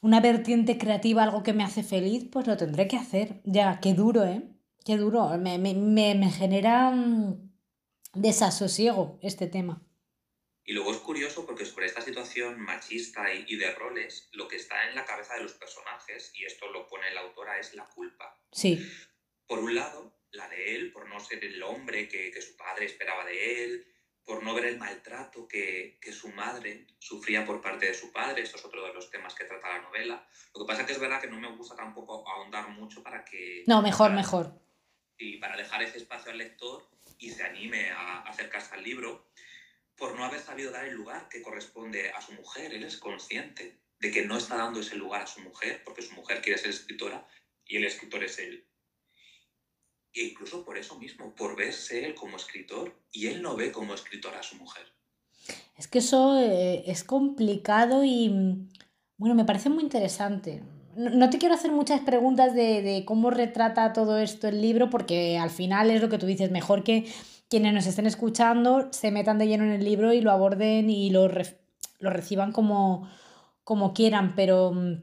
una 0.00 0.20
vertiente 0.20 0.78
creativa, 0.78 1.24
algo 1.24 1.42
que 1.42 1.52
me 1.52 1.64
hace 1.64 1.82
feliz, 1.82 2.24
pues 2.30 2.46
lo 2.46 2.56
tendré 2.56 2.86
que 2.86 2.96
hacer. 2.96 3.42
Ya, 3.44 3.80
qué 3.80 3.94
duro, 3.94 4.24
¿eh? 4.24 4.42
Qué 4.84 4.96
duro. 4.96 5.28
Me, 5.38 5.58
me, 5.58 5.74
me 5.74 6.30
genera 6.30 6.90
un 6.90 7.52
desasosiego 8.14 9.18
este 9.20 9.48
tema. 9.48 9.82
Y 10.64 10.74
luego 10.74 10.92
porque 11.52 11.66
sobre 11.66 11.84
esta 11.84 12.00
situación 12.00 12.58
machista 12.62 13.30
y, 13.30 13.44
y, 13.46 13.56
de 13.56 13.74
roles, 13.74 14.30
lo 14.32 14.48
que 14.48 14.56
está 14.56 14.88
en 14.88 14.94
la 14.94 15.04
cabeza 15.04 15.34
de 15.34 15.42
los 15.42 15.52
personajes, 15.52 16.32
y 16.34 16.46
esto 16.46 16.66
lo 16.72 16.86
pone 16.86 17.12
la 17.12 17.20
autora, 17.20 17.58
es 17.58 17.74
la 17.74 17.84
culpa. 17.84 18.40
Sí. 18.50 18.82
Por 19.46 19.58
un 19.58 19.74
lado, 19.74 20.16
la 20.30 20.48
de 20.48 20.74
él, 20.76 20.92
por 20.92 21.06
no 21.06 21.20
ser 21.20 21.44
el 21.44 21.62
hombre 21.62 22.08
que, 22.08 22.30
que 22.30 22.40
su 22.40 22.56
padre 22.56 22.86
esperaba 22.86 23.26
de 23.26 23.64
él, 23.64 23.86
por 24.24 24.42
no 24.42 24.54
ver 24.54 24.64
el 24.64 24.78
maltrato 24.78 25.46
que, 25.46 25.98
que, 26.00 26.10
su 26.10 26.28
madre 26.28 26.86
sufría 26.98 27.44
por 27.44 27.60
parte 27.60 27.84
de 27.84 27.92
su 27.92 28.10
padre. 28.12 28.40
Esto 28.40 28.56
es 28.56 28.64
otro 28.64 28.86
de 28.86 28.94
los 28.94 29.10
temas 29.10 29.34
que 29.34 29.44
trata 29.44 29.68
la 29.68 29.82
novela. 29.82 30.26
Lo 30.54 30.62
que 30.62 30.66
pasa 30.66 30.80
es 30.80 30.86
que 30.86 30.92
es 30.94 31.00
verdad 31.00 31.20
que 31.20 31.28
no 31.28 31.38
me 31.38 31.54
gusta 31.54 31.76
tampoco 31.76 32.26
ahondar 32.26 32.70
mucho 32.70 33.02
para 33.02 33.26
que... 33.26 33.62
No, 33.66 33.82
mejor, 33.82 34.08
para, 34.08 34.16
mejor. 34.16 34.54
Y 35.18 35.36
para 35.36 35.58
dejar 35.58 35.82
ese 35.82 35.98
espacio 35.98 36.32
al 36.32 36.38
lector 36.38 36.88
y 37.18 37.28
se 37.28 37.42
anime 37.42 37.90
a 37.90 38.22
acercarse 38.22 38.74
al 38.74 38.82
libro 38.82 39.26
por 40.02 40.18
no 40.18 40.24
haber 40.24 40.40
sabido 40.40 40.72
dar 40.72 40.84
el 40.84 40.96
lugar 40.96 41.28
que 41.28 41.42
corresponde 41.42 42.10
a 42.10 42.20
su 42.20 42.32
mujer. 42.32 42.74
Él 42.74 42.82
es 42.82 42.96
consciente 42.96 43.78
de 44.00 44.10
que 44.10 44.26
no 44.26 44.36
está 44.36 44.56
dando 44.56 44.80
ese 44.80 44.96
lugar 44.96 45.22
a 45.22 45.26
su 45.28 45.40
mujer 45.42 45.80
porque 45.84 46.02
su 46.02 46.12
mujer 46.14 46.42
quiere 46.42 46.58
ser 46.58 46.70
escritora 46.70 47.24
y 47.64 47.76
el 47.76 47.84
escritor 47.84 48.24
es 48.24 48.36
él. 48.40 48.66
E 50.12 50.24
incluso 50.24 50.64
por 50.64 50.76
eso 50.76 50.98
mismo, 50.98 51.36
por 51.36 51.54
verse 51.54 52.04
él 52.04 52.16
como 52.16 52.36
escritor 52.36 53.00
y 53.12 53.28
él 53.28 53.42
no 53.42 53.54
ve 53.54 53.70
como 53.70 53.94
escritora 53.94 54.40
a 54.40 54.42
su 54.42 54.56
mujer. 54.56 54.92
Es 55.78 55.86
que 55.86 56.00
eso 56.00 56.36
eh, 56.36 56.82
es 56.90 57.04
complicado 57.04 58.02
y, 58.02 58.28
bueno, 59.18 59.36
me 59.36 59.44
parece 59.44 59.68
muy 59.68 59.84
interesante. 59.84 60.64
No, 60.96 61.10
no 61.10 61.30
te 61.30 61.38
quiero 61.38 61.54
hacer 61.54 61.70
muchas 61.70 62.00
preguntas 62.00 62.56
de, 62.56 62.82
de, 62.82 63.04
cómo 63.04 63.30
retrata 63.30 63.92
todo 63.92 64.18
esto 64.18 64.48
el 64.48 64.62
libro, 64.62 64.90
porque 64.90 65.38
al 65.38 65.50
final 65.50 65.92
es 65.92 66.02
lo 66.02 66.08
que 66.08 66.18
tú 66.18 66.26
dices, 66.26 66.50
mejor 66.50 66.82
que 66.82 67.06
quienes 67.52 67.74
nos 67.74 67.86
estén 67.86 68.06
escuchando 68.06 68.88
se 68.92 69.10
metan 69.10 69.36
de 69.36 69.46
lleno 69.46 69.64
en 69.64 69.72
el 69.72 69.84
libro 69.84 70.14
y 70.14 70.22
lo 70.22 70.30
aborden 70.30 70.88
y 70.88 71.10
lo, 71.10 71.28
lo 71.28 72.10
reciban 72.10 72.50
como, 72.50 73.06
como 73.62 73.92
quieran, 73.92 74.34
pero 74.34 74.72
mm, 74.72 75.02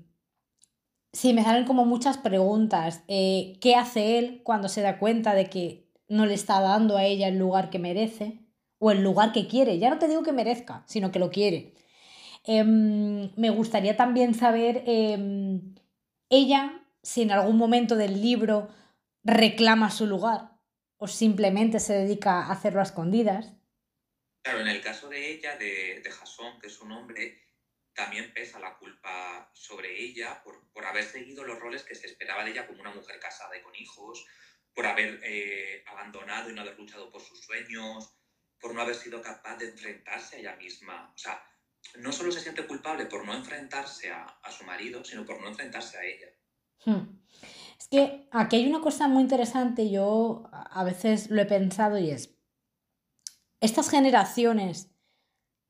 Sí, 1.13 1.33
me 1.33 1.43
salen 1.43 1.65
como 1.65 1.85
muchas 1.85 2.17
preguntas. 2.17 3.03
Eh, 3.07 3.57
¿Qué 3.61 3.75
hace 3.75 4.17
él 4.17 4.41
cuando 4.43 4.67
se 4.67 4.81
da 4.81 4.97
cuenta 4.97 5.35
de 5.35 5.45
que 5.45 5.87
no 6.07 6.25
le 6.25 6.33
está 6.33 6.59
dando 6.59 6.97
a 6.97 7.05
ella 7.05 7.27
el 7.27 7.37
lugar 7.37 7.69
que 7.69 7.77
merece 7.79 8.39
o 8.79 8.89
el 8.91 9.03
lugar 9.03 9.31
que 9.31 9.47
quiere? 9.47 9.77
Ya 9.77 9.91
no 9.91 9.99
te 9.99 10.07
digo 10.07 10.23
que 10.23 10.33
merezca, 10.33 10.83
sino 10.87 11.11
que 11.11 11.19
lo 11.19 11.29
quiere. 11.29 11.75
Eh, 12.45 12.63
me 12.63 13.49
gustaría 13.51 13.95
también 13.95 14.33
saber 14.33 14.83
eh, 14.87 15.61
ella 16.29 16.83
si 17.03 17.21
en 17.21 17.31
algún 17.31 17.57
momento 17.57 17.95
del 17.95 18.21
libro 18.21 18.69
reclama 19.23 19.91
su 19.91 20.07
lugar 20.07 20.58
o 20.99 21.07
simplemente 21.07 21.79
se 21.79 21.93
dedica 21.93 22.41
a 22.41 22.51
hacerlo 22.51 22.81
a 22.81 22.83
escondidas. 22.83 23.53
Claro, 24.43 24.59
en 24.59 24.67
el 24.67 24.81
caso 24.81 25.09
de 25.09 25.31
ella, 25.31 25.57
de, 25.57 26.01
de 26.03 26.11
Jason, 26.11 26.59
que 26.59 26.67
es 26.67 26.79
un 26.81 26.91
hombre, 26.91 27.41
también 27.93 28.33
pesa 28.33 28.59
la 28.59 28.77
culpa 28.77 29.49
sobre 29.53 29.97
ella 29.97 30.41
por, 30.43 30.69
por, 30.71 30.85
haber 30.85 31.05
seguido 31.05 31.43
los 31.43 31.59
roles 31.59 31.83
que 31.83 31.95
se 31.95 32.07
esperaba 32.07 32.43
de 32.43 32.51
ella 32.51 32.67
como 32.67 32.81
una 32.81 32.93
mujer 32.93 33.19
casada 33.19 33.57
y 33.57 33.61
con 33.61 33.75
hijos, 33.75 34.25
por 34.73 34.85
haber 34.85 35.21
eh, 35.23 35.83
abandonado 35.87 36.49
y 36.49 36.53
no 36.53 36.61
haber 36.61 36.77
luchado 36.77 37.09
por 37.09 37.21
sus 37.21 37.39
sueños, 37.41 38.13
por 38.59 38.73
no 38.73 38.81
haber 38.81 38.95
sido 38.95 39.21
capaz 39.21 39.57
de 39.57 39.69
enfrentarse 39.69 40.35
a 40.35 40.39
ella 40.39 40.55
misma. 40.57 41.13
O 41.15 41.17
sea, 41.17 41.41
no 41.95 42.11
solo 42.11 42.31
se 42.31 42.41
siente 42.41 42.67
culpable 42.67 43.05
por 43.05 43.25
no 43.25 43.33
enfrentarse 43.33 44.11
a, 44.11 44.23
a 44.23 44.51
su 44.51 44.65
marido, 44.65 45.03
sino 45.03 45.25
por 45.25 45.39
no 45.41 45.47
enfrentarse 45.47 45.97
a 45.97 46.03
ella. 46.03 46.27
Hmm. 46.85 47.18
Es 47.79 47.87
que 47.87 48.27
aquí 48.31 48.57
hay 48.57 48.67
una 48.67 48.81
cosa 48.81 49.07
muy 49.07 49.23
interesante, 49.23 49.89
yo 49.89 50.43
a 50.51 50.83
veces 50.83 51.29
lo 51.29 51.41
he 51.41 51.45
pensado 51.45 51.97
y 51.97 52.11
es, 52.11 52.37
estas 53.61 53.89
generaciones 53.89 54.91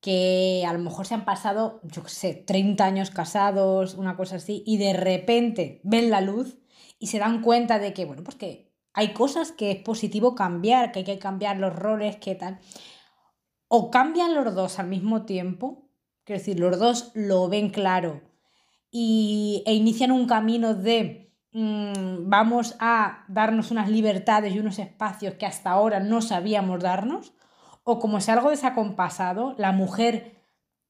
que 0.02 0.64
a 0.68 0.74
lo 0.74 0.80
mejor 0.80 1.06
se 1.06 1.14
han 1.14 1.26
pasado, 1.26 1.82
yo 1.84 2.04
qué 2.04 2.10
sé, 2.10 2.34
30 2.34 2.84
años 2.84 3.12
casados, 3.12 3.96
una 3.96 4.16
cosa 4.16 4.38
así, 4.38 4.64
y 4.66 4.78
de 4.78 4.94
repente 4.94 5.82
ven 5.84 6.10
la 6.10 6.22
luz 6.22 6.58
y 6.98 7.08
se 7.08 7.20
dan 7.20 7.42
cuenta 7.42 7.80
de 7.80 7.94
que, 7.94 8.06
bueno, 8.06 8.24
pues 8.24 8.38
que 8.38 8.72
hay 8.94 9.14
cosas 9.14 9.52
que 9.52 9.72
es 9.72 9.78
positivo 9.84 10.36
cambiar, 10.36 10.92
que 10.92 11.00
hay 11.00 11.06
que 11.06 11.20
cambiar 11.20 11.58
los 11.58 11.76
roles, 11.76 12.18
que 12.18 12.36
tal. 12.36 12.60
O 13.68 13.92
cambian 13.92 14.34
los 14.34 14.56
dos 14.56 14.80
al 14.80 14.88
mismo 14.88 15.26
tiempo, 15.26 15.90
quiero 16.24 16.40
decir, 16.40 16.60
los 16.60 16.80
dos 16.80 17.12
lo 17.14 17.50
ven 17.50 17.70
claro 17.70 18.22
y, 18.90 19.64
e 19.66 19.74
inician 19.74 20.12
un 20.12 20.28
camino 20.28 20.74
de 20.74 21.29
mmm, 21.52 22.30
vamos 22.30 22.76
a 22.80 23.26
darnos 23.28 23.72
unas 23.72 23.90
libertades 23.90 24.54
y 24.54 24.60
unos 24.60 24.80
espacios 24.80 25.36
que 25.36 25.46
hasta 25.46 25.72
ahora 25.72 26.00
no 26.00 26.22
sabíamos 26.22 26.82
darnos 26.82 27.34
o 27.84 28.00
como 28.00 28.22
si 28.22 28.30
algo 28.32 28.52
desacompasado, 28.52 29.56
la 29.58 29.72
mujer 29.72 30.40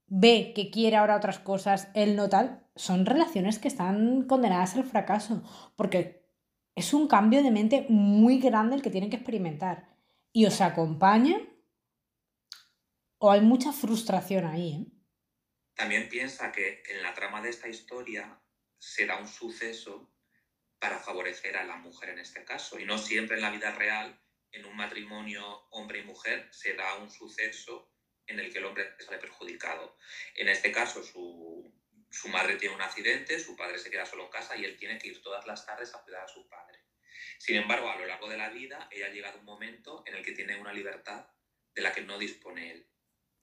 ve 0.08 0.52
que 0.56 0.70
quiere 0.70 0.98
ahora 0.98 1.16
otras 1.16 1.40
cosas, 1.40 1.90
él 1.94 2.16
no 2.16 2.28
tal, 2.30 2.68
son 2.76 3.06
relaciones 3.06 3.60
que 3.60 3.68
están 3.68 4.24
condenadas 4.24 4.76
al 4.76 4.84
fracaso, 4.84 5.44
porque 5.76 6.26
es 6.76 6.94
un 6.94 7.08
cambio 7.08 7.44
de 7.44 7.52
mente 7.52 7.86
muy 7.90 8.40
grande 8.40 8.76
el 8.76 8.82
que 8.82 8.90
tienen 8.90 9.10
que 9.10 9.18
experimentar. 9.18 9.88
Y 10.32 10.46
os 10.46 10.62
acompaña 10.62 11.38
o 13.18 13.32
hay 13.32 13.42
mucha 13.42 13.72
frustración 13.72 14.46
ahí. 14.46 14.74
¿eh? 14.74 14.86
También 15.76 16.10
piensa 16.10 16.52
que 16.52 16.84
en 16.90 17.02
la 17.04 17.14
trama 17.14 17.42
de 17.42 17.50
esta 17.50 17.68
historia 17.68 18.42
se 18.78 19.06
da 19.06 19.20
un 19.20 19.28
suceso 19.28 20.10
para 20.80 21.00
favorecer 21.00 21.58
a 21.58 21.66
la 21.66 21.76
mujer 21.76 22.10
en 22.10 22.20
este 22.20 22.44
caso, 22.46 22.80
y 22.80 22.86
no 22.86 22.98
siempre 22.98 23.36
en 23.36 23.42
la 23.42 23.52
vida 23.52 23.72
real 23.72 24.20
en 24.52 24.66
un 24.66 24.76
matrimonio 24.76 25.68
hombre 25.72 26.00
y 26.00 26.04
mujer 26.04 26.48
se 26.52 26.74
da 26.74 26.96
un 26.96 27.10
suceso 27.10 27.92
en 28.26 28.40
el 28.40 28.52
que 28.52 28.60
el 28.60 28.66
hombre 28.66 28.96
sale 29.00 29.18
perjudicado. 29.18 29.98
En 30.36 30.50
este 30.50 30.72
caso, 30.72 31.04
su, 31.04 31.74
su 32.10 32.30
madre 32.30 32.56
tiene 32.56 32.76
un 32.76 32.82
accidente, 32.82 33.40
su 33.40 33.56
padre 33.56 33.78
se 33.78 33.90
queda 33.90 34.06
solo 34.06 34.26
en 34.26 34.32
casa 34.32 34.56
y 34.56 34.66
él 34.66 34.78
tiene 34.78 34.98
que 34.98 35.10
ir 35.10 35.22
todas 35.22 35.46
las 35.46 35.66
tardes 35.66 35.94
a 35.94 36.02
cuidar 36.02 36.24
a 36.24 36.28
su 36.28 36.48
padre. 36.48 36.80
Sin 37.38 37.56
embargo, 37.56 37.90
a 37.90 37.98
lo 37.98 38.06
largo 38.06 38.30
de 38.30 38.38
la 38.38 38.50
vida, 38.50 38.88
ella 38.92 39.08
ha 39.08 39.10
llegado 39.10 39.40
un 39.40 39.46
momento 39.46 40.04
en 40.06 40.16
el 40.16 40.24
que 40.24 40.34
tiene 40.34 40.60
una 40.60 40.74
libertad 40.74 41.28
de 41.74 41.82
la 41.82 41.94
que 41.94 42.02
no 42.02 42.18
dispone 42.18 42.72
él. 42.72 42.88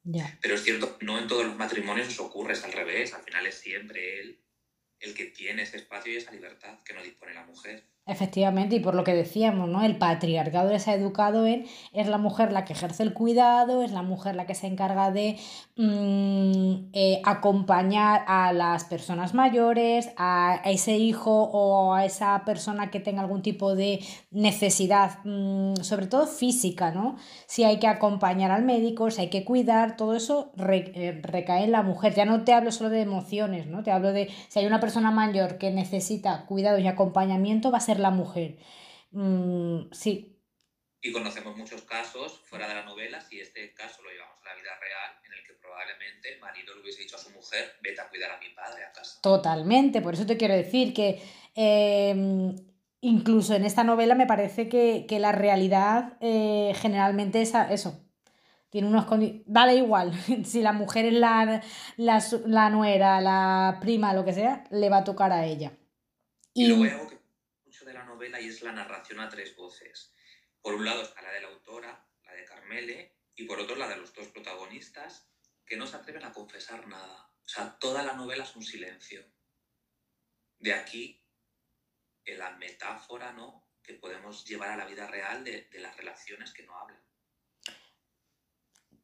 Yeah. 0.05 0.39
Pero 0.41 0.55
es 0.55 0.63
cierto, 0.63 0.99
no 1.01 1.19
en 1.19 1.27
todos 1.27 1.47
los 1.47 1.57
matrimonios 1.57 2.09
eso 2.09 2.27
ocurre, 2.27 2.53
es 2.53 2.63
al 2.63 2.73
revés, 2.73 3.13
al 3.13 3.25
final 3.25 3.47
es 3.47 3.59
siempre 3.59 4.21
él 4.21 4.46
el 5.01 5.15
que 5.15 5.27
tiene 5.27 5.63
ese 5.63 5.77
espacio 5.77 6.13
y 6.13 6.17
esa 6.17 6.31
libertad 6.33 6.79
que 6.85 6.95
no 6.95 7.03
dispone 7.03 7.35
la 7.35 7.45
mujer. 7.45 7.85
Efectivamente, 8.09 8.77
y 8.77 8.81
por 8.81 8.95
lo 8.95 9.03
que 9.03 9.15
decíamos, 9.15 9.69
¿no? 9.69 9.83
El 9.83 9.99
patriarcado 9.99 10.71
les 10.71 10.87
ha 10.87 10.95
educado 10.95 11.45
en 11.45 11.67
es 11.93 12.07
la 12.07 12.19
mujer 12.19 12.53
la 12.53 12.65
que 12.65 12.73
ejerce 12.73 13.03
el 13.03 13.13
cuidado, 13.13 13.83
es 13.83 13.91
la 13.91 14.03
mujer 14.03 14.37
la 14.37 14.47
que 14.47 14.55
se 14.55 14.69
encarga 14.69 15.11
de 15.11 15.37
mmm, 15.75 16.91
eh, 16.93 17.21
acompañar 17.25 18.23
a 18.29 18.53
las 18.53 18.85
personas 18.85 19.35
mayores, 19.35 20.11
a, 20.17 20.61
ese 20.67 20.97
hijo 20.97 21.51
o 21.53 21.95
a 21.95 22.05
esa 22.05 22.45
persona 22.45 22.93
que 22.93 23.01
tenga 23.01 23.23
algún 23.23 23.43
tipo 23.43 23.75
de 23.75 23.99
necesidad, 24.31 25.19
mmm, 25.25 25.75
sobre 25.83 26.07
todo 26.07 26.29
física, 26.29 26.93
¿no? 26.93 27.17
Si 27.47 27.65
hay 27.65 27.81
que 27.81 27.89
acompañar 27.89 28.53
al 28.53 28.63
médico, 28.63 29.11
si 29.11 29.23
hay 29.23 29.31
que 29.31 29.45
cuidar, 29.45 29.97
todo 29.97 30.15
eso 30.15 30.53
eh, 30.57 31.21
recae 31.25 31.65
en 31.65 31.73
la 31.73 31.83
mujer. 31.83 32.15
Ya 32.15 32.25
no 32.25 32.45
te 32.45 32.53
hablo 32.53 32.71
solo 32.71 32.89
de 32.91 33.01
emociones, 33.01 33.67
¿no? 33.67 33.83
Te 33.83 33.91
hablo 33.91 34.13
de 34.13 34.31
si 34.49 34.61
hay 34.61 34.67
una 34.67 34.79
persona 34.79 35.11
mayor 35.11 35.59
que 35.59 35.73
necesita 35.73 36.47
cuidados 36.47 36.81
y 36.81 36.87
acompañamiento, 36.87 37.73
va 37.73 37.79
a 37.79 37.81
ser 37.81 37.96
la 37.99 38.11
mujer. 38.11 38.59
Mm, 39.11 39.93
sí. 39.93 40.37
Y 41.03 41.13
conocemos 41.13 41.57
muchos 41.57 41.83
casos 41.83 42.41
fuera 42.47 42.67
de 42.67 42.75
la 42.75 42.85
novela, 42.85 43.21
si 43.21 43.41
este 43.41 43.73
caso 43.75 44.03
lo 44.03 44.11
llevamos 44.11 44.37
a 44.43 44.49
la 44.49 44.61
vida 44.61 44.71
real, 44.81 45.13
en 45.25 45.33
el 45.35 45.47
que 45.47 45.53
probablemente 45.55 46.35
el 46.35 46.41
marido 46.41 46.75
le 46.75 46.83
hubiese 46.83 47.03
dicho 47.03 47.17
a 47.17 47.19
su 47.21 47.31
mujer, 47.31 47.77
vete 47.83 48.01
a 48.01 48.09
cuidar 48.09 48.33
a 48.33 48.39
mi 48.39 48.49
padre 48.51 48.85
a 48.85 48.93
casa. 48.93 49.21
Totalmente, 49.23 50.03
por 50.03 50.15
eso 50.15 50.27
te 50.27 50.37
quiero 50.37 50.55
decir 50.55 50.93
que 50.93 51.23
em, 51.55 52.57
incluso 53.01 53.55
en 53.55 53.65
esta 53.65 53.85
novela 53.85 54.15
me 54.15 54.27
parece 54.27 54.69
que, 54.69 55.07
la 55.21 55.33
realidad 55.33 56.17
eh, 56.21 56.73
generalmente 56.77 57.41
es 57.41 57.53
eso. 57.71 58.03
Tiene 58.69 58.89
unos 58.89 59.07
Dale 59.47 59.77
igual, 59.77 60.13
si 60.45 60.61
la 60.61 60.73
mujer 60.73 61.07
es 61.07 61.15
la, 61.15 61.63
la, 61.97 62.71
nuera, 62.71 63.21
la 63.21 63.79
prima, 63.81 64.13
lo 64.13 64.25
que 64.25 64.33
sea, 64.33 64.65
le 64.71 64.91
va 64.91 64.99
a 64.99 65.05
tocar 65.05 65.31
a 65.33 65.47
ella. 65.47 65.73
Y, 66.53 66.65
y 66.65 66.67
luego 66.67 66.85
hay 66.85 66.91
algo 66.91 67.09
que 67.09 67.15
la 67.15 67.16
novela 68.17 68.41
y 68.41 68.49
es 68.49 68.63
la 68.63 68.73
narración 68.73 69.21
a 69.21 69.29
tres 69.29 69.55
voces 69.55 70.17
por 70.67 70.75
un 70.75 70.85
lado 70.85 71.03
está 71.03 71.23
la 71.23 71.31
de 71.31 71.43
la 71.43 71.47
autora, 71.47 72.09
la 72.25 72.33
de 72.33 72.45
Carmele, 72.45 73.15
y 73.37 73.45
por 73.45 73.61
otro 73.61 73.77
la 73.77 73.87
de 73.89 73.99
los 73.99 74.13
dos 74.13 74.27
protagonistas, 74.27 75.31
que 75.65 75.77
no 75.77 75.87
se 75.87 75.95
atreven 75.95 76.25
a 76.25 76.33
confesar 76.33 76.89
nada. 76.89 77.31
O 77.45 77.49
sea, 77.49 77.79
toda 77.79 78.03
la 78.03 78.15
novela 78.15 78.43
es 78.43 78.57
un 78.57 78.65
silencio. 78.65 79.25
De 80.59 80.75
aquí 80.75 81.25
la 82.27 82.57
metáfora 82.57 83.33
¿no? 83.33 83.69
que 83.81 83.95
podemos 83.95 84.45
llevar 84.45 84.71
a 84.71 84.77
la 84.77 84.87
vida 84.87 85.07
real 85.07 85.45
de, 85.45 85.69
las 85.75 85.97
relaciones 85.97 86.53
que 86.53 86.65
no 86.65 86.77
hablan. 86.77 87.01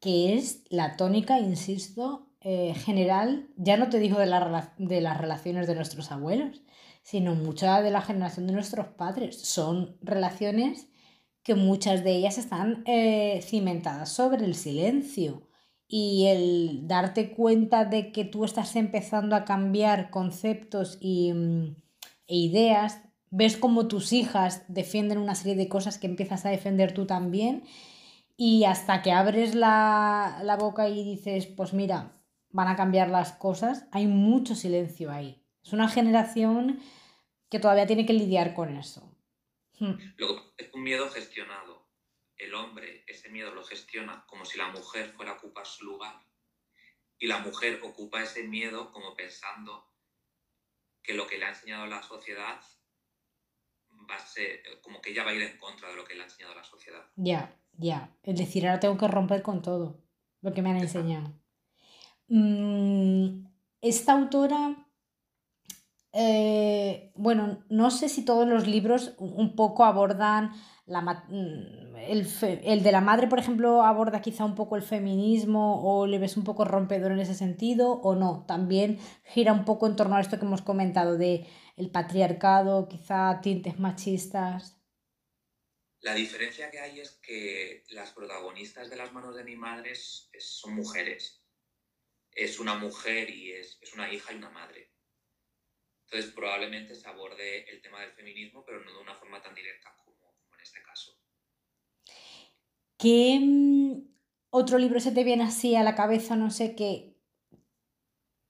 Que 0.00 0.34
es 0.34 0.64
la 0.68 0.96
tónica, 0.96 1.38
insisto, 1.38 2.34
eh, 2.40 2.74
general, 2.74 3.48
ya 3.54 3.76
no 3.76 3.88
te 3.88 4.00
digo 4.00 4.18
de, 4.18 4.26
de 4.78 5.00
las 5.00 5.16
relaciones 5.16 5.68
de 5.68 5.76
nuestros 5.76 6.10
abuelos, 6.10 6.60
sino 7.02 7.34
mucha 7.34 7.82
de 7.82 7.90
la 7.90 8.02
generación 8.02 8.46
de 8.46 8.52
nuestros 8.52 8.88
padres. 8.88 9.40
Son 9.40 9.96
relaciones 10.00 10.88
que 11.42 11.54
muchas 11.54 12.04
de 12.04 12.12
ellas 12.12 12.38
están 12.38 12.82
eh, 12.86 13.40
cimentadas 13.42 14.10
sobre 14.12 14.44
el 14.44 14.54
silencio 14.54 15.48
y 15.88 16.26
el 16.28 16.88
darte 16.88 17.32
cuenta 17.32 17.84
de 17.84 18.12
que 18.12 18.24
tú 18.24 18.44
estás 18.44 18.76
empezando 18.76 19.36
a 19.36 19.44
cambiar 19.44 20.10
conceptos 20.10 20.98
y, 21.00 21.32
mm, 21.32 21.76
e 22.28 22.36
ideas, 22.36 23.02
ves 23.30 23.56
como 23.56 23.88
tus 23.88 24.12
hijas 24.12 24.62
defienden 24.68 25.18
una 25.18 25.34
serie 25.34 25.56
de 25.56 25.68
cosas 25.68 25.98
que 25.98 26.06
empiezas 26.06 26.46
a 26.46 26.50
defender 26.50 26.94
tú 26.94 27.06
también 27.06 27.64
y 28.36 28.64
hasta 28.64 29.02
que 29.02 29.12
abres 29.12 29.54
la, 29.54 30.40
la 30.44 30.56
boca 30.56 30.88
y 30.88 31.04
dices, 31.04 31.46
pues 31.46 31.72
mira, 31.74 32.22
van 32.50 32.68
a 32.68 32.76
cambiar 32.76 33.10
las 33.10 33.32
cosas, 33.32 33.86
hay 33.92 34.06
mucho 34.06 34.54
silencio 34.54 35.10
ahí. 35.10 35.41
Es 35.62 35.72
una 35.72 35.88
generación 35.88 36.80
que 37.50 37.58
todavía 37.58 37.86
tiene 37.86 38.06
que 38.06 38.12
lidiar 38.12 38.54
con 38.54 38.76
eso. 38.76 39.14
Hmm. 39.78 39.94
Luego, 40.16 40.54
es 40.56 40.72
un 40.72 40.82
miedo 40.82 41.08
gestionado. 41.10 41.86
El 42.36 42.54
hombre 42.54 43.04
ese 43.06 43.28
miedo 43.28 43.54
lo 43.54 43.62
gestiona 43.64 44.24
como 44.26 44.44
si 44.44 44.58
la 44.58 44.68
mujer 44.68 45.12
fuera 45.12 45.32
a 45.32 45.34
ocupar 45.36 45.66
su 45.66 45.84
lugar. 45.84 46.20
Y 47.18 47.26
la 47.26 47.38
mujer 47.38 47.80
ocupa 47.84 48.22
ese 48.22 48.42
miedo 48.44 48.90
como 48.90 49.14
pensando 49.14 49.86
que 51.02 51.14
lo 51.14 51.26
que 51.26 51.38
le 51.38 51.44
ha 51.44 51.50
enseñado 51.50 51.86
la 51.86 52.02
sociedad 52.02 52.60
va 54.10 54.16
a 54.16 54.26
ser, 54.26 54.62
como 54.82 55.00
que 55.00 55.10
ella 55.10 55.24
va 55.24 55.30
a 55.30 55.34
ir 55.34 55.42
en 55.42 55.58
contra 55.58 55.88
de 55.88 55.96
lo 55.96 56.04
que 56.04 56.14
le 56.14 56.22
ha 56.22 56.24
enseñado 56.24 56.54
la 56.54 56.64
sociedad. 56.64 57.04
Ya, 57.16 57.56
ya. 57.72 58.16
Es 58.22 58.38
decir, 58.38 58.66
ahora 58.66 58.80
tengo 58.80 58.98
que 58.98 59.08
romper 59.08 59.42
con 59.42 59.62
todo 59.62 60.02
lo 60.40 60.52
que 60.52 60.62
me 60.62 60.70
han 60.70 60.78
enseñado. 60.78 61.32
Mm, 62.28 63.46
esta 63.80 64.12
autora 64.12 64.88
eh, 66.14 67.10
bueno, 67.14 67.64
no 67.70 67.90
sé 67.90 68.08
si 68.10 68.24
todos 68.24 68.46
los 68.46 68.66
libros 68.66 69.14
un 69.18 69.56
poco 69.56 69.84
abordan 69.84 70.52
la, 70.84 71.00
mm, 71.00 71.96
el, 71.96 72.82
de 72.82 72.92
la 72.92 73.00
madre, 73.00 73.28
por 73.28 73.38
ejemplo, 73.38 73.82
aborda 73.82 74.20
quizá 74.20 74.44
un 74.44 74.54
poco 74.54 74.76
el 74.76 74.82
feminismo 74.82 75.82
o 75.82 76.06
le 76.06 76.18
ves 76.18 76.36
un 76.36 76.44
poco 76.44 76.66
rompedor 76.66 77.12
en 77.12 77.20
ese 77.20 77.34
sentido 77.34 77.92
o 77.92 78.14
no. 78.14 78.44
También 78.46 78.98
gira 79.24 79.52
un 79.54 79.64
poco 79.64 79.86
en 79.86 79.96
torno 79.96 80.16
a 80.16 80.20
esto 80.20 80.38
que 80.38 80.44
hemos 80.44 80.60
comentado 80.62 81.16
de 81.16 81.46
el 81.76 81.90
patriarcado, 81.90 82.88
quizá 82.88 83.40
tintes 83.40 83.78
machistas. 83.78 84.78
La 86.00 86.14
diferencia 86.14 86.70
que 86.70 86.80
hay 86.80 87.00
es 87.00 87.12
que 87.22 87.84
las 87.90 88.10
protagonistas 88.10 88.90
de 88.90 88.96
las 88.96 89.12
manos 89.12 89.36
de 89.36 89.44
mi 89.44 89.56
madre 89.56 89.94
son 89.94 90.74
mujeres. 90.74 91.42
Es 92.32 92.58
una 92.60 92.74
mujer 92.74 93.30
y 93.30 93.52
es 93.52 93.78
una 93.94 94.12
hija 94.12 94.32
y 94.32 94.36
una 94.36 94.50
madre 94.50 94.91
entonces, 96.12 96.34
probablemente 96.34 96.94
se 96.94 97.08
aborde 97.08 97.64
el 97.70 97.80
tema 97.80 98.02
del 98.02 98.12
feminismo, 98.12 98.62
pero 98.66 98.84
no 98.84 98.92
de 98.92 99.00
una 99.00 99.14
forma 99.14 99.40
tan 99.40 99.54
directa 99.54 99.94
como, 100.04 100.14
en 100.54 100.60
este 100.60 100.82
caso. 100.82 101.18
¿Qué 102.98 103.40
mm, 103.40 103.92
otro 104.50 104.76
libro 104.76 105.00
se 105.00 105.12
te 105.12 105.24
viene 105.24 105.44
así 105.44 105.74
a 105.74 105.82
la 105.82 105.94
cabeza, 105.94 106.36
no 106.36 106.50
sé, 106.50 106.76
que, 106.76 107.16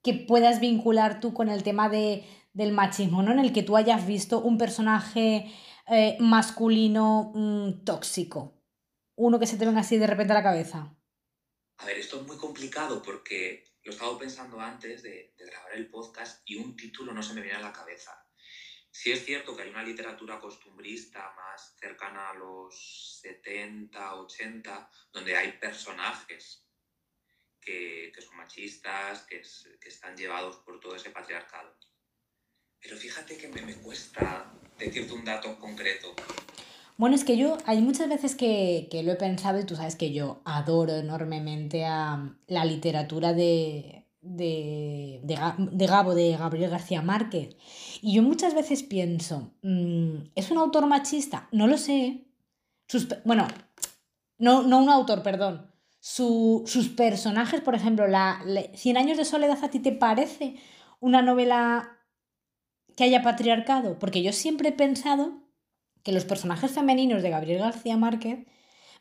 que 0.03 0.15
puedas 0.15 0.59
vincular 0.59 1.21
tú 1.21 1.33
con 1.35 1.49
el 1.49 1.63
tema 1.63 1.89
de, 1.89 2.25
del 2.53 2.73
machismo, 2.73 3.23
¿no? 3.23 3.31
En 3.31 3.39
el 3.39 3.53
que 3.53 3.63
tú 3.63 3.77
hayas 3.77 4.09
visto 4.09 4.41
un 4.41 4.59
personaje 4.59 5.49
eh, 5.87 6.17
masculino 6.19 7.31
mm, 7.33 7.85
tóxico. 7.85 8.61
Uno 9.15 9.39
que 9.39 9.47
se 9.47 9.57
te 9.57 9.67
venga 9.67 9.83
así 9.83 9.99
de 9.99 10.09
repente 10.09 10.33
a 10.33 10.37
la 10.37 10.43
cabeza. 10.43 10.97
A 11.77 11.87
ver, 11.87 11.99
esto 11.99 12.21
es 12.21 12.27
muy 12.27 12.39
complicado 12.39 13.03
porque 13.03 13.72
lo 13.85 13.91
he 13.91 13.95
estado 13.95 14.19
pensando 14.19 14.61
antes 14.61 15.03
de, 15.03 15.35
grabar 15.37 15.75
el 15.75 15.91
podcast 15.91 16.43
y 16.45 16.57
un 16.57 16.77
título 16.77 17.13
no 17.13 17.23
se 17.23 17.35
me 17.35 17.43
viene 17.43 17.57
a 17.57 17.63
la 17.63 17.73
cabeza. 17.73 18.25
Sí 18.91 19.11
es 19.11 19.25
cierto 19.25 19.57
que 19.57 19.63
hay 19.63 19.71
una 19.71 19.83
literatura 19.83 20.39
costumbrista 20.39 21.33
más 21.35 21.75
cercana 21.81 22.31
a 22.31 22.35
los 22.35 23.19
70, 23.23 24.17
80, 24.17 24.91
donde 25.13 25.37
hay 25.37 25.53
personajes 25.53 26.67
que, 27.61 28.13
son 28.21 28.37
machistas, 28.37 29.23
que, 29.23 29.43
están 29.85 30.17
llevados 30.17 30.57
por 30.59 30.79
todo 30.79 30.95
ese 30.95 31.11
patriarcado. 31.11 31.77
Pero 32.81 32.97
fíjate 32.97 33.39
que 33.39 33.49
me, 33.49 33.63
me 33.63 33.77
cuesta 33.77 34.53
decirte 34.79 35.13
un 35.13 35.25
dato 35.25 35.59
concreto. 35.59 36.15
Bueno, 36.99 37.17
es 37.17 37.25
que 37.25 37.37
yo, 37.37 37.59
hay 37.67 37.81
muchas 37.81 38.09
veces 38.09 38.35
que, 38.35 38.89
lo 39.05 39.13
he 39.13 39.17
pensado 39.17 39.59
y 39.59 39.65
tú 39.65 39.77
sabes 39.77 39.97
que 39.97 40.13
yo 40.13 40.41
adoro 40.45 40.95
enormemente 40.97 41.85
a 41.85 42.35
la 42.47 42.65
literatura 42.65 43.33
de, 43.33 44.07
de, 44.21 45.21
de, 45.23 45.87
Gabo, 45.87 46.15
de 46.15 46.37
Gabriel 46.37 46.71
García 46.71 47.03
Márquez. 47.03 47.57
Y 48.01 48.15
yo 48.15 48.23
muchas 48.23 48.55
veces 48.55 48.83
pienso, 48.83 49.53
mm, 49.63 50.31
¿es 50.35 50.51
un 50.51 50.59
autor 50.59 50.87
machista? 50.87 51.49
No 51.53 51.67
lo 51.67 51.77
sé. 51.79 52.25
bueno, 53.25 53.47
no, 54.39 54.63
no 54.63 54.79
un 54.83 54.91
autor, 54.91 55.23
perdón. 55.23 55.71
sus 56.01 56.89
personajes, 56.97 57.61
por 57.61 57.75
ejemplo, 57.75 58.07
la, 58.07 58.43
la, 58.45 58.63
Cien 58.75 58.97
años 58.97 59.19
de 59.19 59.25
soledad, 59.25 59.59
¿a 59.63 59.71
ti 59.71 59.79
te 59.79 59.93
parece 59.93 60.57
una 61.01 61.23
novela 61.23 61.99
que 62.97 63.05
haya 63.05 63.23
patriarcado? 63.23 63.99
Porque 63.99 64.23
yo 64.23 64.33
siempre 64.33 64.71
he 64.71 64.73
pensado 64.73 65.42
que 66.03 66.13
los 66.13 66.25
personajes 66.25 66.73
femeninos 66.73 67.23
de 67.23 67.31
Gabriel 67.31 67.61
García 67.61 67.97
Márquez 67.97 68.47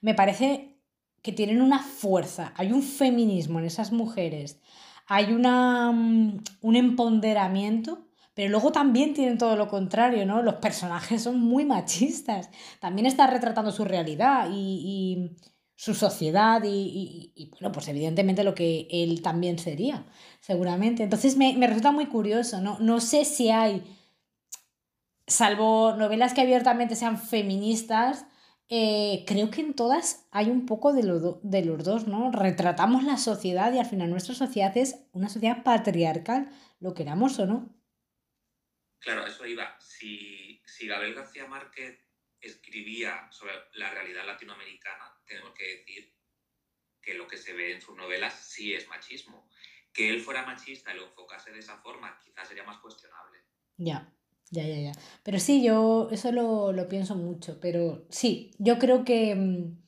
me 0.01 0.13
parece 0.13 0.77
que 1.21 1.31
tienen 1.31 1.61
una 1.61 1.79
fuerza, 1.79 2.53
hay 2.57 2.71
un 2.71 2.81
feminismo 2.81 3.59
en 3.59 3.65
esas 3.65 3.91
mujeres, 3.91 4.59
hay 5.07 5.33
una, 5.33 5.91
mm, 5.91 6.43
un 6.61 6.75
empoderamiento, 6.75 8.07
pero 8.33 8.49
luego 8.49 8.71
también 8.71 9.13
tienen 9.13 9.37
todo 9.37 9.55
lo 9.55 9.67
contrario, 9.67 10.25
¿no? 10.25 10.41
Los 10.41 10.55
personajes 10.55 11.21
son 11.23 11.39
muy 11.39 11.65
machistas, 11.65 12.49
también 12.79 13.05
está 13.05 13.27
retratando 13.27 13.71
su 13.71 13.85
realidad 13.85 14.49
y, 14.51 15.31
su 15.75 15.95
sociedad 15.95 16.61
y, 16.63 17.49
bueno, 17.53 17.71
pues 17.71 17.87
evidentemente 17.87 18.43
lo 18.43 18.53
que 18.53 18.87
él 18.91 19.23
también 19.23 19.57
sería, 19.57 20.05
seguramente. 20.39 21.01
Entonces 21.01 21.37
me, 21.37 21.57
me 21.57 21.65
resulta 21.65 21.91
muy 21.91 22.05
curioso, 22.05 22.61
¿no? 22.61 22.77
No 22.79 22.99
sé 22.99 23.25
si 23.25 23.49
hay 23.49 23.81
salvo 25.31 25.95
novelas 25.95 26.33
que 26.33 26.41
abiertamente 26.41 26.95
sean 26.95 27.19
feministas, 27.19 28.25
eh, 28.69 29.25
creo 29.27 29.49
que 29.51 29.61
en 29.61 29.73
todas 29.73 30.27
hay 30.31 30.49
un 30.49 30.65
poco 30.65 30.93
de, 30.93 31.01
de 31.43 31.65
los 31.65 31.83
dos, 31.83 32.07
¿no? 32.07 32.31
Retratamos 32.31 33.03
la 33.03 33.17
sociedad 33.17 33.73
y 33.73 33.79
al 33.79 33.85
final 33.85 34.09
nuestra 34.09 34.35
sociedad 34.35 34.75
es 34.77 34.95
una 35.11 35.29
sociedad 35.29 35.63
patriarcal, 35.63 36.49
lo 36.79 36.93
queramos 36.93 37.37
o 37.39 37.45
no. 37.45 37.75
Claro, 38.99 39.25
eso 39.25 39.45
iba. 39.45 39.77
Si, 39.79 40.61
si 40.65 40.87
Gabriel 40.87 41.15
García 41.15 41.47
Márquez 41.47 41.99
escribía 42.39 43.27
sobre 43.31 43.53
la 43.73 43.89
realidad 43.89 44.25
latinoamericana, 44.25 45.19
tenemos 45.25 45.53
que 45.53 45.77
decir 45.77 46.13
que 47.01 47.15
lo 47.15 47.27
que 47.27 47.37
se 47.37 47.53
ve 47.53 47.73
en 47.73 47.81
sus 47.81 47.95
novelas 47.95 48.33
sí 48.33 48.73
es 48.73 48.87
machismo. 48.87 49.49
Que 49.91 50.09
él 50.09 50.21
fuera 50.21 50.45
machista 50.45 50.93
y 50.93 50.97
lo 50.97 51.07
enfocase 51.07 51.51
de 51.51 51.59
esa 51.59 51.77
forma, 51.79 52.17
quizás 52.23 52.47
sería 52.47 52.63
más 52.63 52.77
cuestionable. 52.77 53.39
Ya. 53.77 54.13
Ya, 54.51 54.67
ya, 54.67 54.75
ya. 54.79 54.91
Pero 55.23 55.39
sí, 55.39 55.63
yo 55.63 56.09
eso 56.11 56.31
lo, 56.31 56.87
pienso 56.89 57.15
mucho. 57.15 57.59
Pero 57.61 58.05
sí, 58.09 58.51
yo 58.59 58.77
creo 58.79 59.05
que, 59.05 59.33
mm, 59.33 59.81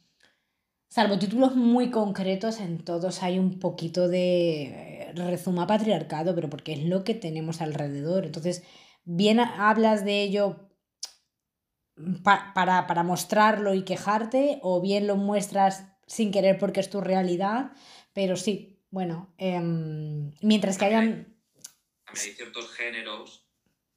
salvo 0.90 1.20
títulos 1.20 1.56
muy 1.56 1.92
concretos, 1.92 2.60
en 2.62 2.84
todos 2.84 3.24
hay 3.24 3.40
un 3.40 3.60
poquito 3.60 4.08
de 4.08 5.10
eh, 5.10 5.14
rezuma 5.16 5.68
patriarcado, 5.68 6.34
pero 6.34 6.50
porque 6.50 6.74
es 6.74 6.84
lo 6.86 7.04
que 7.04 7.14
tenemos 7.14 7.62
alrededor. 7.62 8.26
Entonces, 8.26 8.64
bien 9.04 9.40
hablas 9.40 10.06
de 10.06 10.24
ello 10.24 10.70
para, 12.24 12.88
para 12.88 13.04
mostrarlo 13.04 13.74
y 13.74 13.84
quejarte, 13.84 14.60
o 14.62 14.82
bien 14.82 15.08
lo 15.08 15.18
muestras 15.18 15.86
sin 16.08 16.32
querer 16.32 16.58
porque 16.58 16.80
es 16.80 16.90
tu 16.90 17.02
realidad, 17.02 17.72
pero 18.14 18.36
sí, 18.38 18.82
bueno, 18.90 19.34
em, 19.38 20.32
mientras 20.42 20.78
que 20.78 20.86
hayan... 20.86 21.36
Hay 22.06 22.16
ciertos 22.16 22.72
géneros 22.72 23.43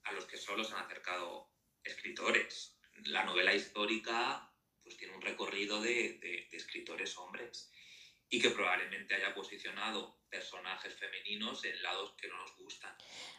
a 0.07 0.13
los 0.13 0.27
que 0.27 0.37
solo 0.37 0.65
se 0.65 0.75
han 0.75 0.85
acercado 0.85 1.51
escritores. 1.85 2.77
La 3.07 3.25
novela 3.25 3.55
histórica 3.55 4.51
pues 4.83 4.97
tiene 4.97 5.15
un 5.15 5.23
recorrido 5.23 5.81
de, 5.81 6.49
escritores 6.53 7.17
hombres 7.19 7.71
y 8.29 8.41
que 8.41 8.51
probablemente 8.51 9.15
haya 9.15 9.35
posicionado 9.35 10.19
personajes 10.31 10.95
femeninos 10.95 11.65
en 11.65 11.81
lados 11.83 12.15
que 12.21 12.29
no 12.29 12.37
nos 12.39 12.57
gustan. 12.57 12.93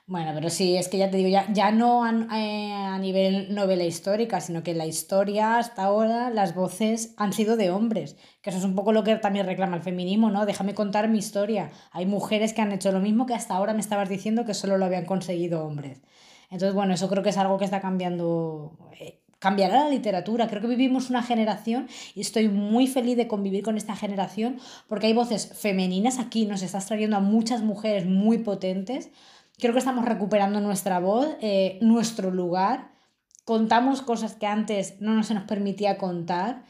Bueno, 0.06 0.32
pero 0.34 0.50
sí, 0.50 0.78
es 0.78 0.88
que 0.88 0.98
ya 0.98 1.12
te 1.12 1.18
digo, 1.18 1.30
ya, 1.30 1.52
ya 1.52 1.72
no 1.72 2.06
a, 2.06 2.12
eh, 2.38 2.72
a, 2.72 2.98
nivel 2.98 3.54
novela 3.54 3.84
histórica, 3.84 4.40
sino 4.40 4.64
que 4.64 4.72
en 4.72 4.78
la 4.78 4.86
historia 4.86 5.58
hasta 5.58 5.84
ahora 5.84 6.30
las 6.30 6.56
voces 6.56 7.14
han 7.18 7.34
sido 7.34 7.58
de 7.58 7.72
hombres, 7.72 8.16
que 8.42 8.50
eso 8.50 8.60
es 8.60 8.66
un 8.66 8.76
poco 8.76 8.94
lo 8.94 9.04
que 9.04 9.16
también 9.18 9.46
reclama 9.46 9.76
el 9.76 9.84
feminismo, 9.84 10.30
¿no? 10.30 10.46
Déjame 10.46 10.74
contar 10.74 11.10
mi 11.10 11.20
historia. 11.20 11.72
Hay 11.92 12.06
mujeres 12.06 12.54
que 12.54 12.62
han 12.62 12.72
hecho 12.72 12.92
lo 12.92 13.00
mismo 13.00 13.26
que 13.26 13.36
hasta 13.36 13.56
ahora 13.56 13.74
me 13.74 13.82
estabas 13.82 14.08
diciendo 14.08 14.46
que 14.46 14.54
solo 14.54 14.78
lo 14.78 14.86
habían 14.86 15.06
conseguido 15.06 15.66
hombres. 15.66 16.02
Entonces, 16.50 16.74
bueno, 16.74 16.94
eso 16.94 17.10
creo 17.10 17.24
que 17.24 17.30
es 17.30 17.38
algo 17.38 17.58
que 17.58 17.66
está 17.66 17.82
cambiando. 17.82 18.78
Eh, 19.00 19.22
cambiará 19.40 19.84
la 19.84 19.90
literatura. 19.90 20.48
Creo 20.48 20.62
que 20.62 20.68
vivimos 20.68 21.10
una 21.10 21.24
generación 21.24 21.88
y 22.16 22.22
estoy 22.22 22.50
muy 22.50 22.88
feliz 22.88 23.18
de 23.18 23.28
convivir 23.28 23.64
con 23.64 23.78
esta 23.78 23.96
generación 23.96 24.58
porque 24.88 25.08
hay 25.08 25.14
voces 25.14 25.54
femeninas 25.54 26.20
aquí, 26.20 26.46
nos 26.46 26.64
estás 26.64 26.88
trayendo 26.88 27.18
a 27.18 27.22
muchas 27.22 27.62
mujeres 27.62 28.06
muy 28.06 28.40
potentes. 28.40 29.12
Creo 29.60 29.74
que 29.74 29.80
estamos 29.80 30.06
recuperando 30.06 30.60
nuestra 30.62 31.00
voz, 31.00 31.28
eh, 31.42 31.78
nuestro 31.82 32.32
lugar. 32.32 32.92
Contamos 33.46 34.02
cosas 34.02 34.36
que 34.36 34.46
antes 34.46 35.00
no 35.02 35.24
se 35.24 35.34
nos 35.34 35.44
permitía 35.44 35.98
contar. 35.98 36.66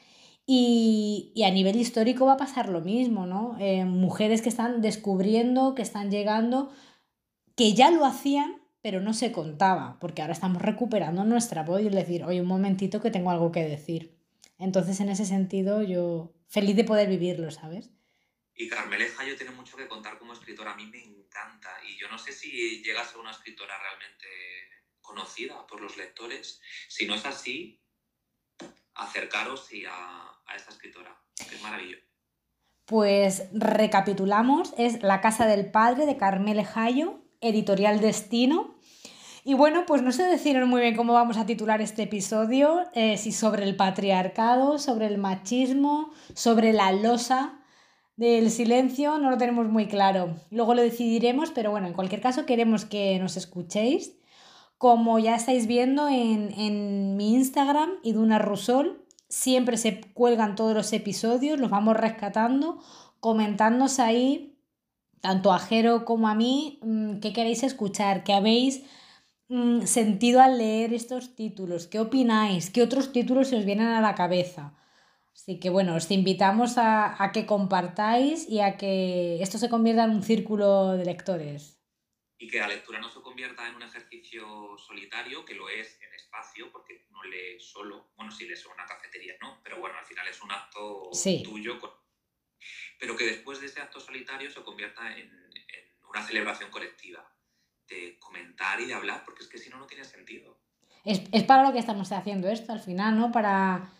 Y, 0.49 1.33
y, 1.35 1.43
a 1.43 1.51
nivel 1.51 1.75
histórico 1.75 2.25
va 2.25 2.33
a 2.33 2.37
pasar 2.37 2.69
lo 2.69 2.79
mismo, 2.79 3.25
¿no? 3.25 3.57
Eh, 3.59 3.83
mujeres 3.83 4.41
que 4.41 4.47
están 4.47 4.79
descubriendo, 4.81 5.75
que 5.75 5.81
están 5.81 6.09
llegando, 6.09 6.69
que 7.57 7.73
ya 7.73 7.91
lo 7.91 8.05
hacían, 8.05 8.55
pero 8.88 9.02
no 9.02 9.13
se 9.13 9.34
contaba, 9.34 10.00
porque 10.00 10.21
ahora 10.21 10.32
estamos 10.32 10.62
recuperando 10.62 11.26
nuestra 11.26 11.63
voz 11.63 11.82
y 11.82 11.89
decir, 11.89 12.23
oye, 12.23 12.39
un 12.39 12.47
momentito 12.47 13.02
que 13.02 13.12
tengo 13.12 13.32
algo 13.32 13.52
que 13.52 13.62
decir. 13.62 14.17
Entonces, 14.58 15.02
en 15.02 15.10
ese 15.10 15.26
sentido, 15.26 15.84
yo 15.84 16.34
feliz 16.47 16.73
de 16.78 16.86
poder 16.86 17.10
vivirlo, 17.10 17.52
¿sabes? 17.52 17.89
Y 18.56 18.69
Carmeleja 18.69 19.26
yo 19.26 19.36
tiene 19.36 19.52
mucho 19.52 19.76
que 19.76 19.89
contar 19.89 20.17
como 20.17 20.32
escritora, 20.32 20.71
a 20.71 20.78
mí 20.78 20.86
me 20.86 21.04
encanta, 21.04 21.69
y 21.86 21.97
yo 21.97 22.08
no 22.08 22.17
sé 22.17 22.32
si 22.32 22.82
llega 22.82 23.02
a 23.02 23.06
ser 23.06 23.17
una 23.17 23.32
escritora 23.32 23.73
realmente 23.78 24.26
conocida 25.02 25.67
por 25.67 25.82
los 25.82 25.97
lectores. 25.97 26.62
Si 26.88 27.06
no 27.06 27.15
es 27.15 27.26
así, 27.26 27.82
acercaros 28.93 29.73
y 29.73 29.84
a, 29.84 29.91
a 30.45 30.56
esta 30.56 30.71
escritora, 30.71 31.13
que 31.36 31.56
es 31.56 31.62
maravilloso. 31.62 32.06
Pues 32.86 33.50
recapitulamos, 33.52 34.73
es 34.78 35.04
La 35.04 35.19
Casa 35.19 35.45
del 35.45 35.71
Padre 35.71 36.06
de 36.06 36.15
Carmele 36.15 36.63
Jayo, 36.63 37.28
editorial 37.41 38.00
Destino. 38.00 38.76
Y 39.47 39.53
bueno, 39.53 39.86
pues 39.86 40.01
no 40.01 40.12
sé 40.12 40.23
deciros 40.23 40.67
muy 40.67 40.81
bien 40.81 40.97
cómo 40.97 41.13
vamos 41.13 41.38
a 41.38 41.45
titular 41.45 41.79
este 41.79 42.03
episodio, 42.03 42.81
eh, 42.93 43.15
si 43.15 43.31
sobre 43.31 43.63
el 43.63 43.77
patriarcado, 43.77 44.77
sobre 44.77 45.05
el 45.07 45.17
machismo, 45.17 46.12
sobre 46.33 46.73
la 46.73 46.91
losa 46.91 47.57
del 48.17 48.51
silencio, 48.51 49.19
no 49.19 49.29
lo 49.29 49.38
tenemos 49.38 49.69
muy 49.69 49.88
claro. 49.88 50.36
Luego 50.51 50.73
lo 50.73 50.81
decidiremos, 50.81 51.51
pero 51.51 51.71
bueno, 51.71 51.88
en 51.88 51.93
cualquier 51.93 52.19
caso 52.19 52.45
queremos 52.45 52.83
que 52.83 53.17
nos 53.19 53.38
escuchéis. 53.38 54.17
Como 54.77 55.17
ya 55.17 55.38
estáis 55.38 55.65
viendo 55.65 56.10
en, 56.10 56.51
en 56.60 57.15
mi 57.15 57.33
Instagram, 57.33 57.91
Iduna 58.03 58.39
Rusol, 58.39 59.05
siempre 59.29 59.77
se 59.77 60.01
cuelgan 60.13 60.55
todos 60.55 60.73
los 60.73 60.91
episodios, 60.91 61.57
los 61.57 61.69
vamos 61.69 61.95
rescatando, 61.95 62.79
comentándose 63.21 64.01
ahí 64.01 64.57
tanto 65.21 65.53
a 65.53 65.60
Jero 65.60 66.03
como 66.03 66.27
a 66.27 66.36
mí, 66.36 66.79
mm, 66.81 67.19
qué 67.19 67.31
queréis 67.31 67.63
escuchar, 67.63 68.25
qué 68.25 68.33
habéis 68.33 68.83
mm, 69.49 69.81
sentido 69.86 70.41
al 70.41 70.57
leer 70.57 70.93
estos 70.93 71.36
títulos, 71.36 71.88
qué 71.88 71.99
opináis, 71.99 72.69
qué 72.69 72.81
otros 72.81 73.12
títulos 73.12 73.49
se 73.49 73.57
os 73.57 73.65
vienen 73.65 73.88
a 73.88 74.01
la 74.01 74.15
cabeza. 74.15 74.73
Así 75.33 75.60
que 75.60 75.69
bueno, 75.69 75.95
os 75.95 76.10
invitamos 76.12 76.77
a, 76.77 77.21
a 77.23 77.31
que 77.31 77.45
compartáis 77.45 78.49
y 78.49 78.60
a 78.60 78.75
que 78.77 79.41
esto 79.41 79.57
se 79.57 79.69
convierta 79.69 80.03
en 80.03 80.12
un 80.12 80.23
círculo 80.23 80.93
de 80.97 81.05
lectores. 81.05 81.79
Y 82.39 82.47
que 82.47 82.60
la 82.60 82.67
lectura 82.67 82.99
no 82.99 83.10
se 83.10 83.21
convierta 83.21 83.67
en 83.67 83.75
un 83.75 83.83
ejercicio 83.83 84.77
solitario, 84.77 85.43
que 85.43 85.55
lo 85.55 85.69
es 85.69 85.99
en 86.01 86.13
espacio, 86.13 86.71
porque 86.71 87.05
no 87.10 87.23
lee 87.23 87.60
solo. 87.60 88.12
Bueno, 88.15 88.31
sí 88.31 88.45
lees 88.45 88.63
en 88.65 88.71
una 88.71 88.86
cafetería, 88.86 89.33
¿no? 89.41 89.60
Pero 89.63 89.79
bueno, 89.79 89.97
al 89.97 90.05
final 90.05 90.27
es 90.27 90.41
un 90.41 90.51
acto 90.51 91.10
Sí. 91.13 91.41
tuyo 91.43 91.79
con 91.79 91.91
pero 92.99 93.15
que 93.15 93.25
después 93.25 93.60
de 93.60 93.67
ese 93.67 93.81
acto 93.81 93.99
solitario 93.99 94.49
se 94.49 94.63
convierta 94.63 95.15
en, 95.17 95.29
en, 95.29 96.07
una 96.10 96.25
celebración 96.25 96.71
colectiva, 96.71 97.29
de 97.89 98.17
comentar 98.19 98.80
y 98.80 98.86
de 98.86 98.93
hablar, 98.93 99.23
porque 99.26 99.43
es 99.43 99.50
que 99.50 99.58
si 99.58 99.69
no, 99.69 99.78
no 99.78 99.86
tiene 99.86 100.04
sentido. 100.04 100.58
Es, 101.04 101.21
es 101.32 101.43
para 101.43 101.63
lo 101.63 101.73
que 101.73 101.80
estamos 101.80 102.12
haciendo 102.12 102.50
esto 102.50 102.73
al 102.73 102.80
final, 102.80 103.17
¿no? 103.17 103.32
Para 103.32 103.91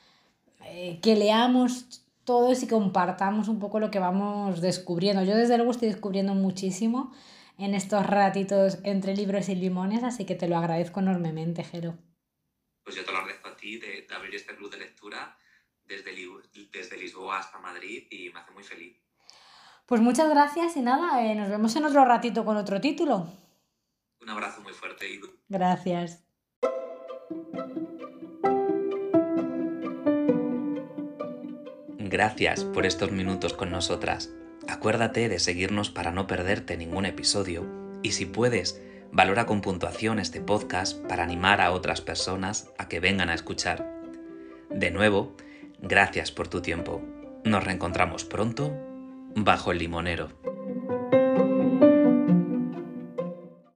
eh, 0.66 1.00
que 1.02 1.16
leamos 1.16 2.04
todos 2.26 2.62
y 2.64 2.68
compartamos 2.68 3.48
un 3.48 3.60
poco 3.60 3.80
lo 3.80 3.90
que 3.90 4.00
vamos 4.00 4.60
descubriendo. 4.62 5.24
Yo 5.24 5.36
desde 5.36 5.56
luego 5.58 5.72
estoy 5.72 5.88
descubriendo 5.88 6.34
muchísimo 6.34 7.14
en 7.58 7.74
estos 7.74 8.06
ratitos 8.06 8.80
entre 8.84 9.16
libros 9.16 9.48
y 9.50 9.56
limones, 9.56 10.04
así 10.04 10.26
que 10.26 10.36
te 10.36 10.48
lo 10.48 10.58
agradezco 10.58 11.00
enormemente, 11.00 11.64
Jero. 11.64 11.98
Pues 12.84 12.96
yo 12.96 13.06
te 13.06 13.12
lo 13.12 13.18
agradezco 13.20 13.48
a 13.48 13.56
ti 13.56 13.80
de, 13.80 14.06
de 14.08 14.16
abrir 14.16 14.36
este 14.36 14.56
club 14.56 14.70
de 14.70 14.80
lectura 14.80 15.38
desde, 15.86 16.14
desde 16.72 16.98
Lisboa 16.98 17.40
hasta 17.40 17.60
Madrid 17.60 18.08
y 18.12 18.30
me 18.30 18.40
hace 18.40 18.52
muy 18.52 18.64
feliz. 18.64 18.98
Pues 19.86 20.02
muchas 20.02 20.30
gracias 20.30 20.76
y 20.76 20.82
nada, 20.82 21.26
eh, 21.26 21.34
nos 21.34 21.50
vemos 21.50 21.74
en 21.78 21.86
otro 21.86 22.04
ratito 22.04 22.44
con 22.44 22.58
otro 22.58 22.82
título. 22.82 23.32
Un 24.22 24.30
abrazo 24.30 24.62
muy 24.62 24.74
fuerte, 24.74 25.10
Idu. 25.10 25.28
Gracias. 25.50 26.24
Gracias 32.00 32.64
por 32.64 32.86
estos 32.86 33.12
minutos 33.12 33.54
con 33.54 33.70
nosotras. 33.70 34.34
Acuérdate 34.68 35.30
de 35.30 35.40
seguirnos 35.40 35.90
para 35.90 36.12
no 36.12 36.28
perderte 36.28 36.78
ningún 36.78 37.06
episodio 37.06 37.66
y 38.02 38.14
si 38.14 38.26
puedes, 38.26 38.82
valora 39.12 39.46
con 39.46 39.62
puntuación 39.62 40.20
este 40.20 40.42
podcast 40.42 40.98
para 41.08 41.24
animar 41.24 41.62
a 41.62 41.72
otras 41.72 42.02
personas 42.02 42.72
a 42.78 42.88
que 42.88 43.00
vengan 43.00 43.30
a 43.30 43.34
escuchar. 43.34 44.02
De 44.70 44.92
nuevo, 44.92 45.36
Gracias 45.82 46.32
por 46.32 46.48
tu 46.48 46.62
tiempo. 46.62 47.02
Nos 47.44 47.64
reencontramos 47.64 48.26
pronto 48.26 48.74
bajo 49.36 49.72
el 49.72 49.78
limonero. 49.78 50.30